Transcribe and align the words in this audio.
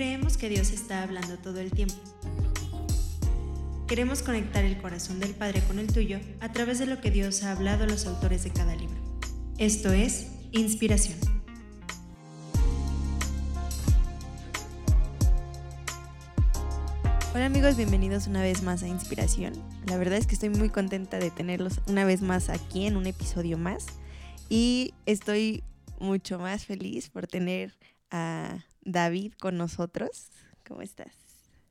Creemos 0.00 0.38
que 0.38 0.48
Dios 0.48 0.70
está 0.70 1.02
hablando 1.02 1.36
todo 1.36 1.60
el 1.60 1.72
tiempo. 1.72 1.96
Queremos 3.86 4.22
conectar 4.22 4.64
el 4.64 4.80
corazón 4.80 5.20
del 5.20 5.34
Padre 5.34 5.60
con 5.66 5.78
el 5.78 5.92
tuyo 5.92 6.20
a 6.40 6.50
través 6.52 6.78
de 6.78 6.86
lo 6.86 7.02
que 7.02 7.10
Dios 7.10 7.42
ha 7.42 7.52
hablado 7.52 7.84
a 7.84 7.86
los 7.86 8.06
autores 8.06 8.42
de 8.42 8.50
cada 8.50 8.74
libro. 8.74 8.96
Esto 9.58 9.92
es 9.92 10.28
Inspiración. 10.52 11.18
Hola 17.34 17.44
amigos, 17.44 17.76
bienvenidos 17.76 18.26
una 18.26 18.40
vez 18.40 18.62
más 18.62 18.82
a 18.82 18.88
Inspiración. 18.88 19.52
La 19.84 19.98
verdad 19.98 20.16
es 20.16 20.26
que 20.26 20.32
estoy 20.32 20.48
muy 20.48 20.70
contenta 20.70 21.18
de 21.18 21.30
tenerlos 21.30 21.82
una 21.88 22.06
vez 22.06 22.22
más 22.22 22.48
aquí 22.48 22.86
en 22.86 22.96
un 22.96 23.04
episodio 23.06 23.58
más 23.58 23.84
y 24.48 24.94
estoy 25.04 25.62
mucho 25.98 26.38
más 26.38 26.64
feliz 26.64 27.10
por 27.10 27.26
tener 27.26 27.74
a 28.10 28.64
David 28.82 29.32
con 29.40 29.56
nosotros. 29.56 30.28
¿Cómo 30.66 30.82
estás? 30.82 31.12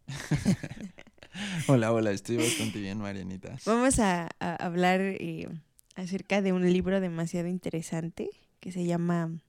hola, 1.68 1.92
hola, 1.92 2.12
estoy 2.12 2.38
bastante 2.38 2.80
bien, 2.80 3.00
Marianita. 3.00 3.58
Vamos 3.66 4.00
a, 4.00 4.30
hablar 4.40 5.02
eh, 5.02 5.48
acerca 5.96 6.42
de 6.42 6.54
un 6.54 6.72
libro 6.72 7.00
demasiado 7.00 7.48
interesante 7.48 8.30
que 8.60 8.72
se 8.72 8.86
llama 8.86 9.40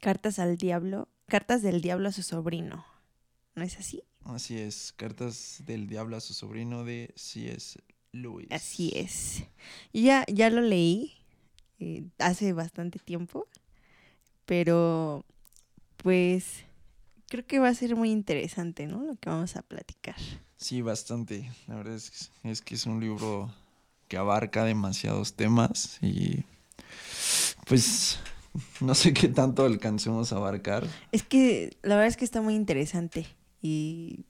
Cartas 0.00 0.38
al 0.38 0.56
Diablo, 0.56 1.08
Cartas 1.26 1.62
del 1.62 1.80
Diablo 1.80 2.08
a 2.08 2.12
su 2.12 2.22
sobrino. 2.22 2.84
¿No 3.54 3.62
es 3.62 3.78
así? 3.78 4.02
Así 4.24 4.58
es, 4.58 4.92
Cartas 4.96 5.62
del 5.64 5.86
Diablo 5.86 6.16
a 6.16 6.20
su 6.20 6.34
sobrino 6.34 6.84
de 6.84 7.12
C.S. 7.16 7.80
Lewis. 8.12 8.48
Así 8.50 8.92
es. 8.94 9.44
ya, 9.92 10.24
ya 10.26 10.50
lo 10.50 10.60
leí 10.60 11.12
eh, 11.78 12.04
hace 12.18 12.52
bastante 12.52 12.98
tiempo, 12.98 13.48
pero 14.44 15.24
pues 15.96 16.64
creo 17.30 17.46
que 17.46 17.58
va 17.60 17.68
a 17.68 17.74
ser 17.74 17.96
muy 17.96 18.10
interesante, 18.10 18.86
¿no? 18.86 19.04
Lo 19.04 19.16
que 19.16 19.30
vamos 19.30 19.56
a 19.56 19.62
platicar. 19.62 20.16
Sí, 20.58 20.82
bastante. 20.82 21.50
La 21.68 21.76
verdad 21.76 21.94
es, 21.94 22.30
es 22.42 22.60
que 22.60 22.74
es 22.74 22.84
un 22.84 23.00
libro 23.00 23.50
que 24.08 24.18
abarca 24.18 24.64
demasiados 24.64 25.34
temas 25.34 25.98
y 26.02 26.44
pues 27.66 28.18
no 28.80 28.94
sé 28.94 29.14
qué 29.14 29.28
tanto 29.28 29.64
alcancemos 29.64 30.32
a 30.32 30.36
abarcar. 30.36 30.86
Es 31.12 31.22
que 31.22 31.78
la 31.82 31.94
verdad 31.94 32.08
es 32.08 32.16
que 32.16 32.24
está 32.24 32.42
muy 32.42 32.54
interesante 32.54 33.26
y 33.62 34.24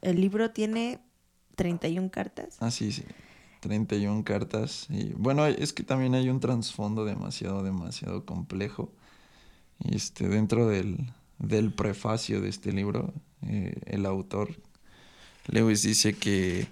el 0.00 0.20
libro 0.20 0.52
tiene 0.52 1.00
31 1.56 2.10
cartas. 2.10 2.56
Ah, 2.60 2.70
sí, 2.70 2.92
sí. 2.92 3.02
31 3.60 4.22
cartas. 4.22 4.86
Y 4.88 5.12
bueno, 5.14 5.44
es 5.46 5.72
que 5.72 5.82
también 5.82 6.14
hay 6.14 6.28
un 6.28 6.38
trasfondo 6.38 7.04
demasiado, 7.04 7.64
demasiado 7.64 8.24
complejo. 8.24 8.92
Este, 9.90 10.28
dentro 10.28 10.68
del, 10.68 11.12
del 11.38 11.72
prefacio 11.72 12.40
de 12.40 12.48
este 12.48 12.72
libro, 12.72 13.12
eh, 13.42 13.80
el 13.86 14.06
autor 14.06 14.56
Lewis 15.48 15.82
dice 15.82 16.14
que 16.14 16.68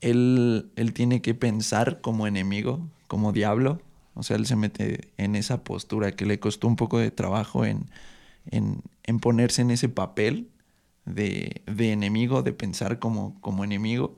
él, 0.00 0.70
él 0.76 0.92
tiene 0.92 1.22
que 1.22 1.34
pensar 1.34 2.00
como 2.00 2.26
enemigo, 2.26 2.80
como 3.06 3.32
diablo. 3.32 3.80
O 4.14 4.22
sea, 4.22 4.36
él 4.36 4.46
se 4.46 4.56
mete 4.56 5.08
en 5.16 5.36
esa 5.36 5.64
postura 5.64 6.12
que 6.12 6.26
le 6.26 6.38
costó 6.38 6.66
un 6.66 6.76
poco 6.76 6.98
de 6.98 7.10
trabajo 7.10 7.64
en, 7.64 7.86
en, 8.50 8.82
en 9.02 9.18
ponerse 9.20 9.62
en 9.62 9.70
ese 9.70 9.88
papel 9.88 10.48
de, 11.04 11.62
de, 11.66 11.92
enemigo, 11.92 12.42
de 12.42 12.52
pensar 12.52 12.98
como, 12.98 13.38
como 13.40 13.64
enemigo. 13.64 14.16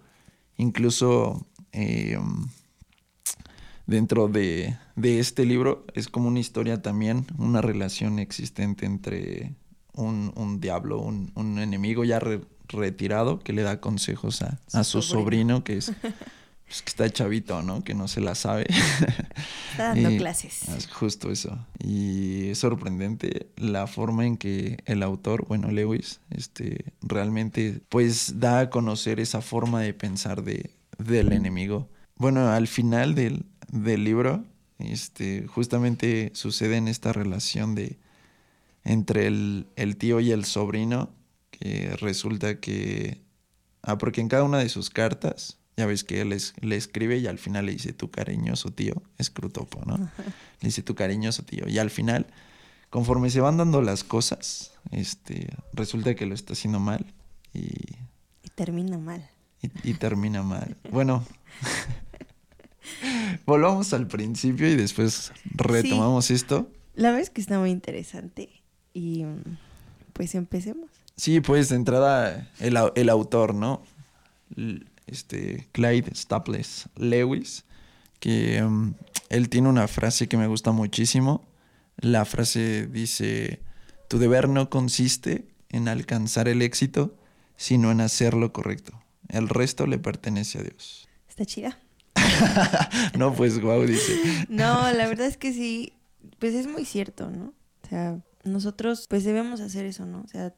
Incluso 0.57 1.47
eh, 1.73 2.19
dentro 3.87 4.29
de, 4.29 4.77
este 5.03 5.45
libro 5.45 5.87
es 5.95 6.09
como 6.09 6.29
una 6.29 6.41
historia 6.41 6.83
también, 6.83 7.27
una 7.39 7.63
relación 7.63 8.19
existente 8.19 8.87
entre 8.87 9.55
un, 9.95 10.61
diablo, 10.61 11.01
un, 11.01 11.59
enemigo 11.59 12.05
ya 12.05 12.21
retirado 12.69 13.39
que 13.39 13.53
le 13.53 13.63
da 13.63 13.81
consejos 13.81 14.43
a, 14.43 14.85
su, 14.85 15.01
sobrino. 15.03 15.65
que 15.65 15.79
es 15.79 15.93
pues, 16.67 16.83
que 16.83 16.91
está 16.91 17.09
chavito, 17.09 17.63
¿no? 17.63 17.83
Que 17.83 17.95
no 17.95 18.09
se 18.09 18.21
la 18.21 18.35
sabe. 18.35 18.67
Está 19.71 19.95
dando 19.95 20.11
clases. 20.19 20.89
Justo 20.93 21.31
eso. 21.31 21.59
Y 21.79 22.49
es 22.51 22.59
sorprendente 22.59 23.51
la 23.57 23.87
forma 23.87 24.27
en 24.27 24.37
que 24.37 24.79
el 24.85 25.03
autor, 25.03 25.47
bueno, 25.47 25.71
Lewis, 25.71 26.21
este, 26.31 26.93
realmente, 27.01 27.81
pues 27.89 28.41
da 28.41 28.61
a 28.61 28.71
conocer 28.71 29.21
esa 29.21 29.41
forma 29.41 29.81
de 29.81 29.95
pensar 29.95 30.43
de, 30.43 30.71
del 30.99 31.33
enemigo. 31.33 31.89
Bueno, 32.17 32.49
al 32.49 32.67
final 32.67 33.15
del, 33.15 33.45
del 33.69 34.05
libro, 34.05 34.45
este, 34.79 35.47
justamente 35.47 36.31
sucede 36.35 36.77
en 36.77 36.89
esta 36.89 37.13
relación 37.13 37.75
de 37.75 37.99
entre 38.87 39.27
el, 39.27 39.97
tío 39.99 40.21
y 40.21 40.31
el 40.31 40.45
sobrino, 40.45 41.11
que 41.51 41.97
resulta 41.97 42.61
que... 42.61 43.21
Ah, 43.83 43.99
porque 43.99 44.21
en 44.21 44.29
cada 44.29 44.45
una 44.45 44.59
de 44.59 44.69
sus 44.69 44.91
cartas, 44.91 45.59
ya 45.77 45.87
ves 45.87 46.05
que 46.05 46.21
él 46.21 46.37
le 46.61 46.77
escribe 46.77 47.19
y 47.19 47.27
al 47.27 47.39
final 47.39 47.67
le 47.67 47.73
dice 47.73 47.93
tu 47.93 48.11
cariñoso 48.11 48.71
tío, 48.71 49.03
es 49.19 49.31
Crutopo, 49.31 49.85
¿no? 49.85 49.97
Le 50.61 50.69
dice 50.69 50.83
tu 50.83 50.95
cariñoso 50.95 51.43
tío. 51.43 51.69
Y 51.69 51.79
al 51.79 51.91
final, 51.91 52.27
conforme 52.91 53.29
se 53.31 53.41
van 53.41 53.57
dando 53.57 53.83
las 53.83 54.05
cosas, 54.05 54.73
este, 54.93 55.49
resulta 55.73 56.15
que 56.15 56.27
lo 56.27 56.35
está 56.35 56.55
haciendo 56.55 56.81
mal 56.81 57.07
y... 57.53 57.67
Y 58.43 58.49
termina 58.55 58.99
mal. 58.99 59.29
Y, 59.61 59.91
y 59.91 59.95
termina 59.95 60.43
mal. 60.43 60.77
Bueno, 60.91 61.25
Volvamos 63.47 63.93
al 63.93 64.07
principio 64.07 64.69
y 64.69 64.77
después 64.77 65.33
retomamos 65.55 66.31
esto. 66.31 66.71
La 66.95 67.09
verdad 67.09 67.23
es 67.23 67.31
que 67.31 67.41
está 67.41 67.59
muy 67.59 67.71
interesante 67.71 68.49
y 68.95 69.25
pues 70.13 70.35
empecemos. 70.35 70.91
Sí, 71.17 71.41
pues 71.41 71.69
de 71.69 71.77
entrada 71.77 72.51
el, 72.59 73.09
autor, 73.09 73.55
¿no? 73.55 73.83
Este 75.07 75.67
Clyde 75.73 76.15
Staples 76.15 76.89
Lewis, 76.97 77.65
que 78.21 78.63
um, 78.63 78.95
él 79.29 79.49
tiene 79.49 79.69
una 79.69 79.89
frase 79.89 80.29
que 80.29 80.37
me 80.37 80.47
gusta 80.47 80.73
muchísimo. 80.73 81.47
La 81.99 82.25
frase 82.25 82.87
dice, 82.87 83.61
tu 84.09 84.19
deber 84.19 84.49
no 84.49 84.69
consiste 84.69 85.47
en 85.71 85.89
alcanzar 85.89 86.49
el 86.49 86.63
éxito, 86.63 87.15
sino 87.57 87.91
en 87.91 88.01
hacer 88.01 88.35
lo 88.35 88.53
correcto. 88.53 89.01
El 89.29 89.49
resto 89.49 89.87
le 89.87 89.99
pertenece 89.99 90.59
a 90.59 90.63
Dios. 90.63 91.09
Está 91.29 91.45
chida. 91.45 91.79
no, 93.19 93.35
pues 93.35 93.61
guau, 93.61 93.85
dice. 93.87 94.21
No, 94.49 94.91
la 94.93 95.07
verdad 95.07 95.27
es 95.27 95.37
que 95.37 95.53
sí, 95.53 95.93
pues 96.39 96.55
es 96.55 96.67
muy 96.67 96.85
cierto, 96.85 97.31
¿no? 97.31 97.55
O 97.83 97.89
sea, 97.89 98.19
nosotros 98.45 99.07
pues 99.09 99.25
debemos 99.25 99.61
hacer 99.61 99.87
eso, 99.87 100.07
¿no? 100.07 100.23
O 100.23 100.29
sea, 100.29 100.55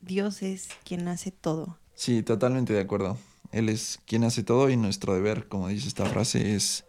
Dios 0.00 0.42
es 0.42 0.68
quien 0.84 1.08
hace 1.08 1.30
todo. 1.30 1.78
Sí, 1.94 2.22
totalmente 2.22 2.72
de 2.72 2.80
acuerdo. 2.80 3.18
Él 3.52 3.68
es 3.68 4.00
quien 4.06 4.24
hace 4.24 4.42
todo 4.42 4.70
y 4.70 4.76
nuestro 4.76 5.14
deber, 5.14 5.48
como 5.48 5.68
dice 5.68 5.88
esta 5.88 6.06
frase, 6.06 6.54
es, 6.54 6.84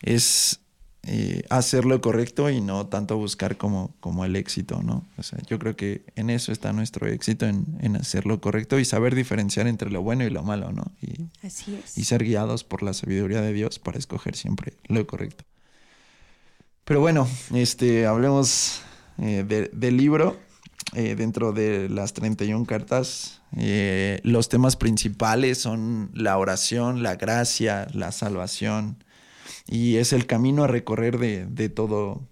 es 0.00 0.60
eh, 1.06 1.42
hacer 1.50 1.84
lo 1.84 2.00
correcto 2.00 2.48
y 2.48 2.62
no 2.62 2.86
tanto 2.86 3.18
buscar 3.18 3.58
como, 3.58 3.94
como 4.00 4.24
el 4.24 4.36
éxito, 4.36 4.82
¿no? 4.82 5.04
O 5.18 5.22
sea, 5.22 5.38
yo 5.46 5.58
creo 5.58 5.76
que 5.76 6.02
en 6.16 6.30
eso 6.30 6.50
está 6.50 6.72
nuestro 6.72 7.06
éxito, 7.06 7.46
en, 7.46 7.66
en 7.80 7.96
hacer 7.96 8.24
lo 8.24 8.40
correcto 8.40 8.78
y 8.78 8.86
saber 8.86 9.14
diferenciar 9.14 9.66
entre 9.66 9.90
lo 9.90 10.00
bueno 10.00 10.24
y 10.24 10.30
lo 10.30 10.42
malo, 10.42 10.72
¿no? 10.72 10.92
Y, 11.02 11.26
Así 11.46 11.74
es. 11.74 11.98
Y 11.98 12.04
ser 12.04 12.24
guiados 12.24 12.64
por 12.64 12.82
la 12.82 12.94
sabiduría 12.94 13.42
de 13.42 13.52
Dios 13.52 13.78
para 13.78 13.98
escoger 13.98 14.34
siempre 14.34 14.74
lo 14.86 15.06
correcto. 15.06 15.44
Pero 16.86 17.00
bueno, 17.00 17.28
este, 17.52 18.06
hablemos 18.06 18.80
eh, 19.18 19.70
del 19.72 19.96
libro. 19.96 20.38
Eh, 20.94 21.16
dentro 21.16 21.52
de 21.52 21.88
las 21.88 22.12
31 22.12 22.66
cartas, 22.66 23.40
los 24.22 24.48
temas 24.48 24.76
principales 24.76 25.58
son 25.58 26.10
la 26.14 26.36
oración, 26.38 27.02
la 27.02 27.16
gracia, 27.16 27.88
la 27.92 28.12
salvación, 28.12 29.03
y 29.66 29.96
es 29.96 30.12
el 30.12 30.26
camino 30.26 30.64
a 30.64 30.66
recorrer 30.66 31.18
de, 31.18 31.68
todo, 31.68 32.28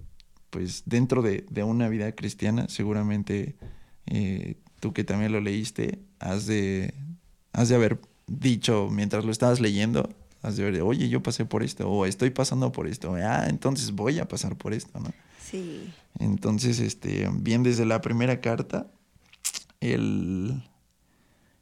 pues 0.51 0.83
dentro 0.87 1.23
de, 1.23 1.45
una 1.65 1.89
vida 1.89 2.13
cristiana, 2.13 2.69
seguramente 2.69 3.57
eh, 4.07 4.57
tú 4.81 4.93
que 4.93 5.05
también 5.05 5.33
lo 5.33 5.41
leíste, 5.41 6.01
has 6.19 6.47
de, 6.47 6.95
has 7.53 7.69
de 7.69 7.75
haber 7.75 8.01
dicho 8.27 8.89
mientras 8.91 9.25
lo 9.25 9.33
estabas 9.33 9.61
leyendo, 9.61 10.09
has 10.43 10.57
de 10.57 10.71
ver, 10.71 10.83
oye, 10.83 11.09
yo 11.09 11.23
pasé 11.23 11.45
por 11.45 11.63
esto, 11.63 11.89
o 11.89 12.05
estoy 12.05 12.31
pasando 12.31 12.73
por 12.73 12.87
esto, 12.87 13.15
ah, 13.15 13.47
entonces 13.49 13.93
voy 13.93 14.19
a 14.19 14.29
pasar 14.29 14.57
por 14.57 14.75
esto, 14.75 14.99
¿no? 15.01 15.13
Sí. 15.41 15.93
Entonces, 16.19 16.79
este, 16.81 17.29
bien 17.33 17.63
desde 17.63 17.85
la 17.87 18.01
primera 18.01 18.41
carta, 18.41 18.91
el, 19.81 20.63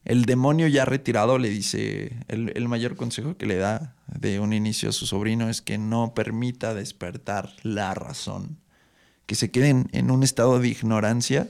el 0.04 0.24
demonio 0.24 0.66
ya 0.66 0.84
retirado 0.84 1.38
le 1.38 1.50
dice, 1.50 2.16
el, 2.28 2.68
mayor 2.68 2.96
consejo 2.96 3.36
que 3.36 3.46
le 3.46 3.56
da 3.56 3.94
de 4.06 4.40
un 4.40 4.52
inicio 4.52 4.88
a 4.88 4.92
su 4.92 5.06
sobrino 5.06 5.48
es 5.48 5.60
que 5.60 5.78
no 5.78 6.14
permita 6.14 6.74
despertar 6.74 7.52
la 7.62 7.92
razón, 7.94 8.58
que 9.26 9.34
se 9.34 9.50
queden 9.50 9.88
en 9.92 10.10
un 10.10 10.22
estado 10.22 10.58
de 10.58 10.68
ignorancia 10.68 11.48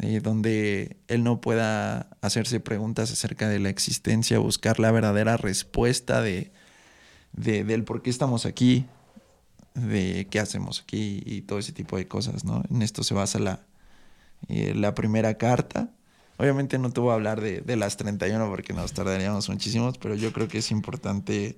eh, 0.00 0.20
donde 0.20 0.96
él 1.06 1.22
no 1.22 1.40
pueda 1.40 2.08
hacerse 2.20 2.58
preguntas 2.58 3.12
acerca 3.12 3.48
de 3.48 3.60
la 3.60 3.68
existencia, 3.68 4.40
buscar 4.40 4.80
la 4.80 4.90
verdadera 4.90 5.36
respuesta 5.36 6.20
de, 6.20 6.50
del 7.32 7.84
por 7.84 8.02
qué 8.02 8.10
estamos 8.10 8.46
aquí, 8.46 8.86
de 9.74 10.26
qué 10.30 10.40
hacemos 10.40 10.80
aquí 10.80 11.22
y 11.24 11.42
todo 11.42 11.60
ese 11.60 11.72
tipo 11.72 11.96
de 11.96 12.08
cosas, 12.08 12.44
¿no? 12.44 12.64
En 12.68 12.82
esto 12.82 13.04
se 13.04 13.14
basa 13.14 13.38
la, 13.38 13.60
eh, 14.48 14.74
la 14.74 14.94
primera 14.94 15.34
carta 15.34 15.90
Obviamente 16.36 16.78
no 16.78 16.90
te 16.90 17.00
voy 17.00 17.10
a 17.10 17.14
hablar 17.14 17.40
de, 17.40 17.60
de 17.60 17.76
las 17.76 17.96
31 17.96 18.48
porque 18.48 18.72
nos 18.72 18.92
tardaríamos 18.92 19.48
muchísimos, 19.48 19.98
pero 19.98 20.14
yo 20.14 20.32
creo 20.32 20.48
que 20.48 20.58
es 20.58 20.70
importante 20.70 21.56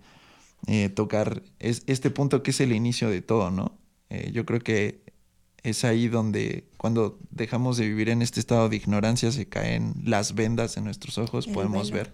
eh, 0.67 0.88
tocar 0.88 1.43
es, 1.61 1.82
este 1.87 2.11
punto 2.11 2.43
que 2.43 2.50
es 2.50 2.61
el 2.61 2.73
inicio 2.73 3.08
de 3.08 3.23
todo, 3.23 3.50
¿no? 3.50 3.78
Eh, 4.11 4.31
yo 4.32 4.44
creo 4.44 4.61
que 4.61 5.00
es 5.62 5.84
ahí 5.84 6.08
donde 6.08 6.64
cuando 6.76 7.19
dejamos 7.31 7.76
de 7.76 7.87
vivir 7.87 8.08
en 8.08 8.23
este 8.23 8.40
estado 8.40 8.69
de 8.69 8.76
ignorancia 8.76 9.31
se 9.32 9.49
caen 9.49 9.94
las 10.05 10.34
vendas 10.34 10.76
en 10.76 10.84
nuestros 10.84 11.19
ojos, 11.19 11.46
podemos 11.46 11.90
ver, 11.90 12.12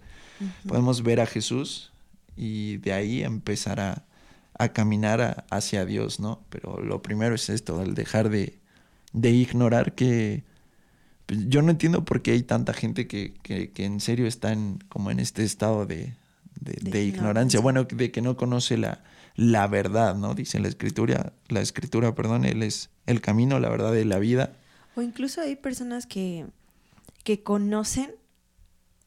podemos 0.67 1.03
ver 1.03 1.19
a 1.19 1.25
Jesús 1.25 1.91
y 2.35 2.77
de 2.77 2.93
ahí 2.93 3.23
empezar 3.23 3.79
a, 3.79 4.05
a 4.57 4.69
caminar 4.69 5.45
hacia 5.49 5.85
Dios, 5.85 6.19
¿no? 6.19 6.43
Pero 6.49 6.79
lo 6.81 7.01
primero 7.01 7.35
es 7.35 7.49
esto, 7.49 7.81
el 7.81 7.93
dejar 7.95 8.29
de, 8.29 8.59
de 9.13 9.31
ignorar 9.31 9.93
que 9.93 10.43
yo 11.47 11.61
no 11.61 11.71
entiendo 11.71 12.05
por 12.05 12.21
qué 12.21 12.31
hay 12.31 12.43
tanta 12.43 12.73
gente 12.73 13.07
que, 13.07 13.33
que, 13.43 13.71
que 13.71 13.85
en 13.85 13.99
serio 13.99 14.27
está 14.27 14.51
en, 14.51 14.79
como 14.89 15.11
en 15.11 15.19
este 15.19 15.43
estado 15.43 15.85
de, 15.85 16.15
de, 16.59 17.03
ignorancia, 17.03 17.59
bueno, 17.59 17.83
de 17.83 18.11
que 18.11 18.21
no 18.21 18.37
conoce 18.37 18.77
la, 18.77 19.03
la 19.35 19.67
verdad, 19.67 20.15
¿no? 20.15 20.33
Dice 20.33 20.59
la 20.59 20.67
escritura, 20.67 21.33
la 21.49 21.61
escritura, 21.61 22.15
perdón, 22.15 22.45
él 22.45 22.63
es 22.63 22.89
el 23.05 23.21
camino, 23.21 23.59
la 23.59 23.69
verdad 23.69 23.91
de 23.91 24.05
la 24.05 24.19
vida. 24.19 24.53
O 24.95 25.01
incluso 25.01 25.41
hay 25.41 25.55
personas 25.55 26.05
que, 26.05 26.45
que 27.23 27.43
conocen 27.43 28.11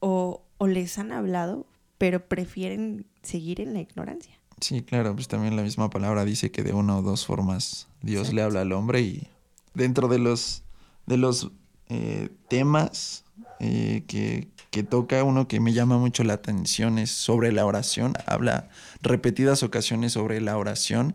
o, 0.00 0.44
o 0.58 0.66
les 0.66 0.98
han 0.98 1.12
hablado, 1.12 1.66
pero 1.98 2.28
prefieren 2.28 3.06
seguir 3.22 3.60
en 3.60 3.72
la 3.72 3.80
ignorancia. 3.80 4.38
Sí, 4.60 4.82
claro, 4.82 5.14
pues 5.14 5.28
también 5.28 5.54
la 5.56 5.62
misma 5.62 5.90
palabra 5.90 6.24
dice 6.24 6.50
que 6.50 6.62
de 6.62 6.72
una 6.72 6.96
o 6.96 7.02
dos 7.02 7.26
formas 7.26 7.88
Dios 8.00 8.32
le 8.32 8.42
habla 8.42 8.62
al 8.62 8.72
hombre 8.72 9.02
y 9.02 9.28
dentro 9.74 10.08
de 10.08 10.18
los, 10.18 10.62
de 11.06 11.18
los 11.18 11.50
eh, 11.88 12.30
temas 12.48 13.24
eh, 13.60 14.02
que, 14.08 14.48
que 14.70 14.82
toca, 14.82 15.22
uno 15.22 15.46
que 15.46 15.60
me 15.60 15.72
llama 15.72 15.98
mucho 15.98 16.24
la 16.24 16.34
atención 16.34 16.98
es 16.98 17.10
sobre 17.10 17.52
la 17.52 17.64
oración. 17.64 18.14
Habla 18.26 18.68
repetidas 19.02 19.62
ocasiones 19.62 20.12
sobre 20.12 20.40
la 20.40 20.58
oración. 20.58 21.14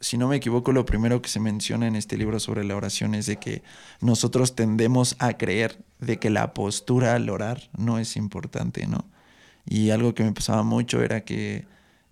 si 0.00 0.18
no 0.18 0.28
me 0.28 0.36
equivoco, 0.36 0.72
lo 0.72 0.84
primero 0.84 1.22
que 1.22 1.28
se 1.28 1.40
menciona 1.40 1.86
en 1.86 1.96
este 1.96 2.16
libro 2.16 2.40
sobre 2.40 2.64
la 2.64 2.76
oración 2.76 3.14
es 3.14 3.26
de 3.26 3.36
que 3.36 3.62
nosotros 4.00 4.54
tendemos 4.54 5.16
a 5.18 5.34
creer 5.34 5.82
de 6.00 6.18
que 6.18 6.30
la 6.30 6.52
postura 6.52 7.14
al 7.14 7.30
orar 7.30 7.70
no 7.76 7.98
es 7.98 8.16
importante, 8.16 8.86
¿no? 8.86 9.06
Y 9.66 9.90
algo 9.90 10.14
que 10.14 10.24
me 10.24 10.32
pasaba 10.32 10.62
mucho 10.62 11.02
era 11.02 11.24
que 11.24 11.66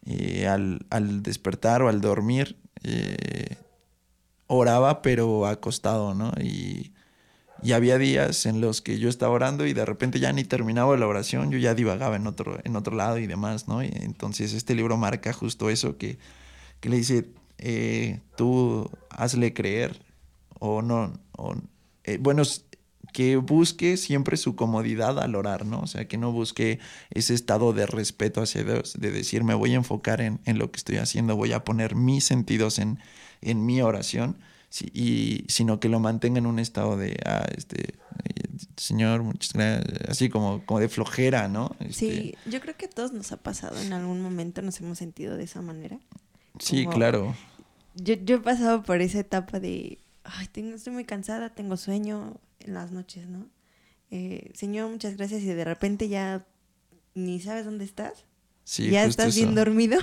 eh, 0.06 0.46
al, 0.48 0.86
al, 0.90 1.22
despertar 1.22 1.82
o 1.82 1.88
al 1.88 2.00
dormir 2.00 2.56
oraba 4.46 5.02
pero 5.02 5.46
acostado, 5.46 6.14
¿no? 6.14 6.32
Y 7.62 7.72
había 7.72 7.96
días 7.98 8.46
en 8.46 8.60
los 8.60 8.82
que 8.82 8.98
yo 8.98 9.08
estaba 9.08 9.32
orando 9.32 9.66
y 9.66 9.72
de 9.72 9.84
repente 9.84 10.18
ya 10.18 10.32
ni 10.32 10.44
terminaba 10.44 10.96
la 10.96 11.06
oración, 11.06 11.50
yo 11.50 11.58
ya 11.58 11.74
divagaba 11.74 12.16
en 12.16 12.26
otro, 12.26 12.58
en 12.64 12.74
otro 12.76 12.96
lado 12.96 13.18
y 13.18 13.26
demás, 13.26 13.68
¿no? 13.68 13.82
Y 13.82 13.90
entonces 13.94 14.52
este 14.52 14.74
libro 14.74 14.96
marca 14.96 15.32
justo 15.32 15.70
eso, 15.70 15.96
que, 15.96 16.18
que 16.80 16.88
le 16.88 16.96
dice, 16.96 17.30
eh, 17.58 18.20
tú 18.36 18.90
hazle 19.10 19.54
creer 19.54 20.02
o 20.58 20.82
no, 20.82 21.12
o, 21.36 21.54
eh, 22.04 22.18
bueno, 22.20 22.42
que 23.12 23.36
busque 23.36 23.96
siempre 23.96 24.36
su 24.36 24.56
comodidad 24.56 25.20
al 25.20 25.36
orar, 25.36 25.64
¿no? 25.64 25.80
O 25.80 25.86
sea, 25.86 26.08
que 26.08 26.18
no 26.18 26.32
busque 26.32 26.80
ese 27.10 27.34
estado 27.34 27.72
de 27.72 27.86
respeto 27.86 28.42
hacia 28.42 28.64
Dios, 28.64 28.94
de 28.98 29.12
decir, 29.12 29.44
me 29.44 29.54
voy 29.54 29.72
a 29.72 29.76
enfocar 29.76 30.20
en, 30.20 30.40
en 30.46 30.58
lo 30.58 30.72
que 30.72 30.78
estoy 30.78 30.96
haciendo, 30.96 31.36
voy 31.36 31.52
a 31.52 31.62
poner 31.62 31.94
mis 31.94 32.24
sentidos 32.24 32.78
en, 32.78 32.98
en 33.40 33.64
mi 33.64 33.82
oración 33.82 34.38
y, 34.80 35.44
sino 35.48 35.80
que 35.80 35.88
lo 35.88 36.00
mantenga 36.00 36.38
en 36.38 36.46
un 36.46 36.58
estado 36.58 36.96
de, 36.96 37.18
ah, 37.26 37.46
este, 37.56 37.94
señor, 38.76 39.22
muchas 39.22 39.52
gracias, 39.52 40.08
así 40.08 40.28
como, 40.28 40.64
como 40.64 40.80
de 40.80 40.88
flojera, 40.88 41.48
¿no? 41.48 41.76
sí, 41.90 42.34
este 42.34 42.50
yo 42.50 42.60
creo 42.60 42.76
que 42.76 42.86
a 42.86 42.90
todos 42.90 43.12
nos 43.12 43.32
ha 43.32 43.36
pasado 43.36 43.80
en 43.80 43.92
algún 43.92 44.22
momento, 44.22 44.62
nos 44.62 44.80
hemos 44.80 44.98
sentido 44.98 45.36
de 45.36 45.44
esa 45.44 45.60
manera. 45.60 45.98
Sí, 46.58 46.86
claro. 46.86 47.34
Yo, 47.94 48.14
yo 48.14 48.36
he 48.36 48.40
pasado 48.40 48.82
por 48.82 49.00
esa 49.02 49.20
etapa 49.20 49.60
de, 49.60 49.98
ay, 50.24 50.46
tengo, 50.48 50.74
estoy 50.74 50.92
muy 50.92 51.04
cansada, 51.04 51.50
tengo 51.50 51.76
sueño 51.76 52.40
en 52.60 52.74
las 52.74 52.92
noches, 52.92 53.26
¿no? 53.28 53.46
Eh, 54.10 54.50
señor, 54.54 54.90
muchas 54.90 55.16
gracias 55.16 55.42
y 55.42 55.46
de 55.46 55.64
repente 55.64 56.08
ya 56.08 56.46
ni 57.14 57.40
sabes 57.40 57.64
dónde 57.64 57.84
estás. 57.84 58.24
Sí, 58.64 58.90
¿Ya 58.90 59.04
estás 59.04 59.34
bien 59.34 59.54
dormido? 59.54 59.98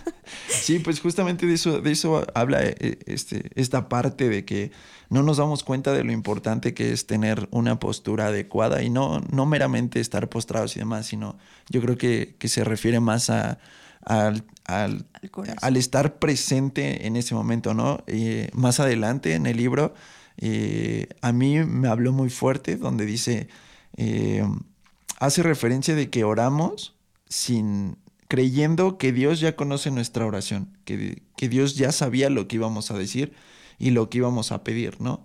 sí, 0.48 0.78
pues 0.78 1.00
justamente 1.00 1.46
de 1.46 1.54
eso, 1.54 1.80
de 1.80 1.92
eso 1.92 2.26
habla 2.34 2.62
eh, 2.62 2.98
este, 3.06 3.50
esta 3.54 3.88
parte 3.88 4.30
de 4.30 4.44
que 4.46 4.70
no 5.10 5.22
nos 5.22 5.36
damos 5.36 5.62
cuenta 5.62 5.92
de 5.92 6.04
lo 6.04 6.12
importante 6.12 6.72
que 6.72 6.92
es 6.92 7.06
tener 7.06 7.48
una 7.50 7.78
postura 7.78 8.28
adecuada 8.28 8.82
y 8.82 8.88
no, 8.88 9.20
no 9.30 9.44
meramente 9.44 10.00
estar 10.00 10.28
postrados 10.28 10.74
y 10.76 10.78
demás, 10.78 11.06
sino 11.06 11.36
yo 11.68 11.82
creo 11.82 11.98
que, 11.98 12.34
que 12.38 12.48
se 12.48 12.64
refiere 12.64 12.98
más 12.98 13.28
a, 13.28 13.58
al, 14.04 14.44
al, 14.64 15.06
al, 15.60 15.76
estar 15.76 16.18
presente 16.18 17.06
en 17.06 17.16
ese 17.16 17.34
momento, 17.34 17.74
¿no? 17.74 18.04
Eh, 18.06 18.48
más 18.54 18.80
adelante 18.80 19.34
en 19.34 19.44
el 19.44 19.58
libro, 19.58 19.92
eh, 20.38 21.08
a 21.20 21.32
mí 21.32 21.58
me 21.58 21.88
habló 21.88 22.12
muy 22.12 22.30
fuerte 22.30 22.76
donde 22.76 23.04
dice, 23.04 23.48
hace 25.18 25.42
referencia 25.42 25.94
de 25.94 26.08
que 26.08 26.24
oramos 26.24 26.97
sin 27.28 27.98
creyendo 28.28 28.98
que 28.98 29.12
Dios 29.12 29.40
ya 29.40 29.56
conoce 29.56 29.90
nuestra 29.90 30.26
oración, 30.26 30.76
que, 30.84 31.22
que, 31.36 31.48
Dios 31.48 31.76
ya 31.76 31.92
sabía 31.92 32.28
lo 32.28 32.46
que 32.46 32.56
íbamos 32.56 32.90
a 32.90 32.98
decir 32.98 33.32
y 33.78 33.90
lo 33.90 34.10
que 34.10 34.18
íbamos 34.18 34.52
a 34.52 34.62
pedir, 34.64 35.00
¿no? 35.00 35.24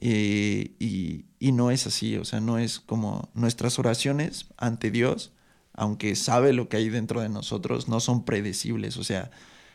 Eh, 0.00 0.76
y, 0.78 1.24
y, 1.40 1.52
no 1.52 1.72
es 1.72 1.88
así, 1.88 2.16
o 2.16 2.24
sea, 2.24 2.40
no 2.40 2.58
es 2.58 2.78
como 2.78 3.28
nuestras 3.34 3.80
oraciones 3.80 4.46
ante 4.56 4.92
Dios, 4.92 5.32
aunque 5.72 6.14
sabe 6.14 6.52
lo 6.52 6.68
que 6.68 6.76
hay 6.76 6.88
dentro 6.88 7.20
de 7.20 7.28
nosotros, 7.28 7.88
no 7.88 7.98
son 7.98 8.24
predecibles, 8.24 8.96
o 8.96 9.04
sea, 9.04 9.32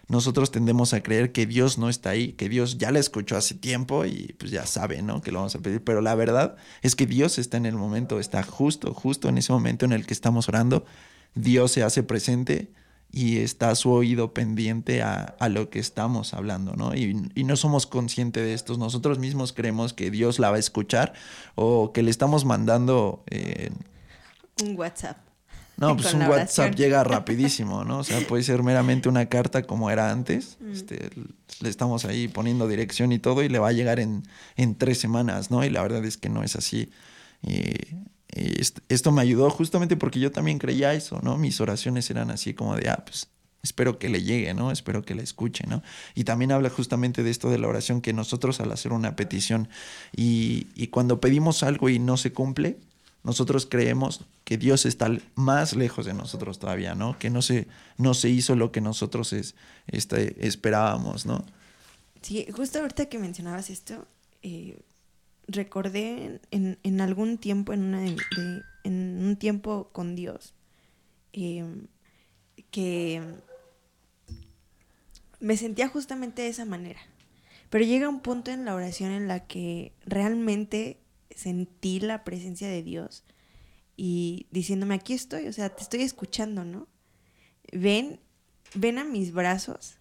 nosotros 0.07 0.51
tendemos 0.51 0.93
a 0.93 1.01
creer 1.01 1.31
que 1.31 1.45
Dios 1.45 1.77
no 1.77 1.89
está 1.89 2.11
ahí, 2.11 2.33
que 2.33 2.49
Dios 2.49 2.77
ya 2.77 2.91
la 2.91 2.99
escuchó 2.99 3.37
hace 3.37 3.55
tiempo 3.55 4.05
y 4.05 4.35
pues 4.37 4.51
ya 4.51 4.65
sabe, 4.65 5.01
¿no? 5.01 5.21
Que 5.21 5.31
lo 5.31 5.39
vamos 5.39 5.55
a 5.55 5.59
pedir. 5.59 5.81
Pero 5.83 6.01
la 6.01 6.13
verdad 6.13 6.57
es 6.81 6.95
que 6.95 7.05
Dios 7.05 7.39
está 7.39 7.55
en 7.55 7.65
el 7.65 7.75
momento, 7.75 8.19
está 8.19 8.43
justo, 8.43 8.93
justo 8.93 9.29
en 9.29 9.37
ese 9.37 9.53
momento 9.53 9.85
en 9.85 9.93
el 9.93 10.05
que 10.05 10.13
estamos 10.13 10.49
orando 10.49 10.85
Dios 11.35 11.71
se 11.71 11.83
hace 11.83 12.03
presente 12.03 12.71
y 13.11 13.37
está 13.37 13.75
su 13.75 13.91
oído 13.91 14.33
pendiente 14.33 15.03
a, 15.03 15.35
lo 15.49 15.69
que 15.69 15.77
estamos 15.77 16.33
hablando, 16.33 16.73
¿no? 16.75 16.95
Y, 16.95 17.13
no 17.43 17.55
somos 17.55 17.85
conscientes 17.85 18.43
de 18.43 18.55
esto. 18.55 18.75
Nosotros 18.75 19.19
mismos 19.19 19.53
creemos 19.53 19.93
que 19.93 20.09
Dios 20.09 20.39
la 20.39 20.49
va 20.49 20.55
a 20.55 20.59
escuchar 20.59 21.13
o 21.53 21.93
que 21.93 22.01
le 22.01 22.09
estamos 22.09 22.43
mandando... 22.43 23.23
Eh, 23.29 23.69
un 24.63 24.75
WhatsApp. 24.77 25.17
No, 25.77 25.95
pues 25.95 26.13
un 26.13 26.23
WhatsApp 26.23 26.73
llega 26.73 27.03
rapidísimo, 27.03 27.83
¿no? 27.83 27.99
O 27.99 28.03
sea, 28.03 28.19
puede 28.27 28.41
ser 28.41 28.63
meramente 28.63 29.09
una 29.09 29.27
carta 29.27 29.61
como 29.61 29.91
era 29.91 30.09
antes. 30.09 30.57
Mm. 30.59 30.71
Este, 30.71 31.09
le 31.61 31.69
estamos 31.69 32.05
ahí 32.05 32.27
poniendo 32.27 32.67
dirección 32.67 33.11
y 33.11 33.19
todo 33.19 33.43
y 33.43 33.49
le 33.49 33.59
va 33.59 33.69
a 33.69 33.73
llegar 33.73 33.99
en, 33.99 34.23
en 34.55 34.75
tres 34.75 34.99
semanas, 34.99 35.51
¿no? 35.51 35.63
Y 35.63 35.69
la 35.69 35.83
verdad 35.83 36.03
es 36.03 36.17
que 36.17 36.29
no 36.29 36.41
es 36.41 36.55
así. 36.55 36.89
Esto 38.35 39.11
me 39.11 39.21
ayudó 39.21 39.49
justamente 39.49 39.95
porque 39.97 40.19
yo 40.19 40.31
también 40.31 40.59
creía 40.59 40.93
eso, 40.93 41.19
¿no? 41.21 41.37
Mis 41.37 41.59
oraciones 41.61 42.09
eran 42.09 42.31
así 42.31 42.53
como 42.53 42.75
de, 42.75 42.89
ah, 42.89 43.03
pues 43.05 43.27
espero 43.61 43.97
que 43.97 44.09
le 44.09 44.23
llegue, 44.23 44.53
¿no? 44.53 44.71
Espero 44.71 45.03
que 45.03 45.15
la 45.15 45.21
escuche, 45.21 45.65
¿no? 45.67 45.81
Y 46.15 46.25
también 46.25 46.51
habla 46.51 46.69
justamente 46.69 47.23
de 47.23 47.31
esto 47.31 47.49
de 47.49 47.57
la 47.57 47.67
oración, 47.67 48.01
que 48.01 48.13
nosotros 48.13 48.59
al 48.59 48.71
hacer 48.71 48.91
una 48.91 49.15
petición 49.15 49.69
y, 50.15 50.67
y 50.75 50.87
cuando 50.87 51.21
pedimos 51.21 51.63
algo 51.63 51.89
y 51.89 51.99
no 51.99 52.17
se 52.17 52.33
cumple, 52.33 52.77
nosotros 53.23 53.65
creemos 53.65 54.21
que 54.43 54.57
Dios 54.57 54.85
está 54.85 55.09
más 55.35 55.75
lejos 55.75 56.05
de 56.05 56.13
nosotros 56.13 56.59
todavía, 56.59 56.93
¿no? 56.93 57.17
Que 57.17 57.29
no 57.29 57.41
se, 57.41 57.67
no 57.97 58.13
se 58.13 58.29
hizo 58.29 58.55
lo 58.55 58.71
que 58.71 58.81
nosotros 58.81 59.31
es, 59.31 59.55
este, 59.87 60.45
esperábamos, 60.45 61.25
¿no? 61.25 61.45
Sí, 62.21 62.45
justo 62.53 62.79
ahorita 62.79 63.07
que 63.07 63.19
mencionabas 63.19 63.69
esto, 63.69 64.05
eh, 64.41 64.77
recordé 65.47 66.39
en, 66.51 66.79
en, 66.83 67.01
algún 67.01 67.37
tiempo, 67.37 67.73
en, 67.73 67.83
una 67.83 68.05
en 68.83 69.23
un 69.23 69.35
tiempo 69.37 69.89
con 69.91 70.15
Dios, 70.15 70.53
em, 71.33 71.87
que 72.71 73.21
me 75.39 75.57
sentía 75.57 75.87
justamente 75.87 76.41
de 76.41 76.49
esa 76.49 76.65
manera. 76.65 77.01
Pero 77.69 77.85
llega 77.85 78.07
un 78.09 78.21
punto 78.21 78.51
en 78.51 78.65
la 78.65 78.75
oración 78.75 79.11
en 79.11 79.27
la 79.27 79.45
que 79.47 79.93
realmente 80.05 80.99
sentí 81.35 81.99
la 81.99 82.23
presencia 82.23 82.67
de 82.67 82.83
Dios 82.83 83.23
y 83.97 84.47
diciéndome, 84.51 84.95
aquí 84.95 85.13
estoy, 85.13 85.47
o 85.47 85.53
sea, 85.53 85.69
te 85.69 85.83
estoy 85.83 86.01
escuchando, 86.01 86.65
¿no? 86.65 86.87
Ven, 87.71 88.19
ven 88.75 88.99
a 88.99 89.03
mis 89.03 89.33
brazos 89.33 89.97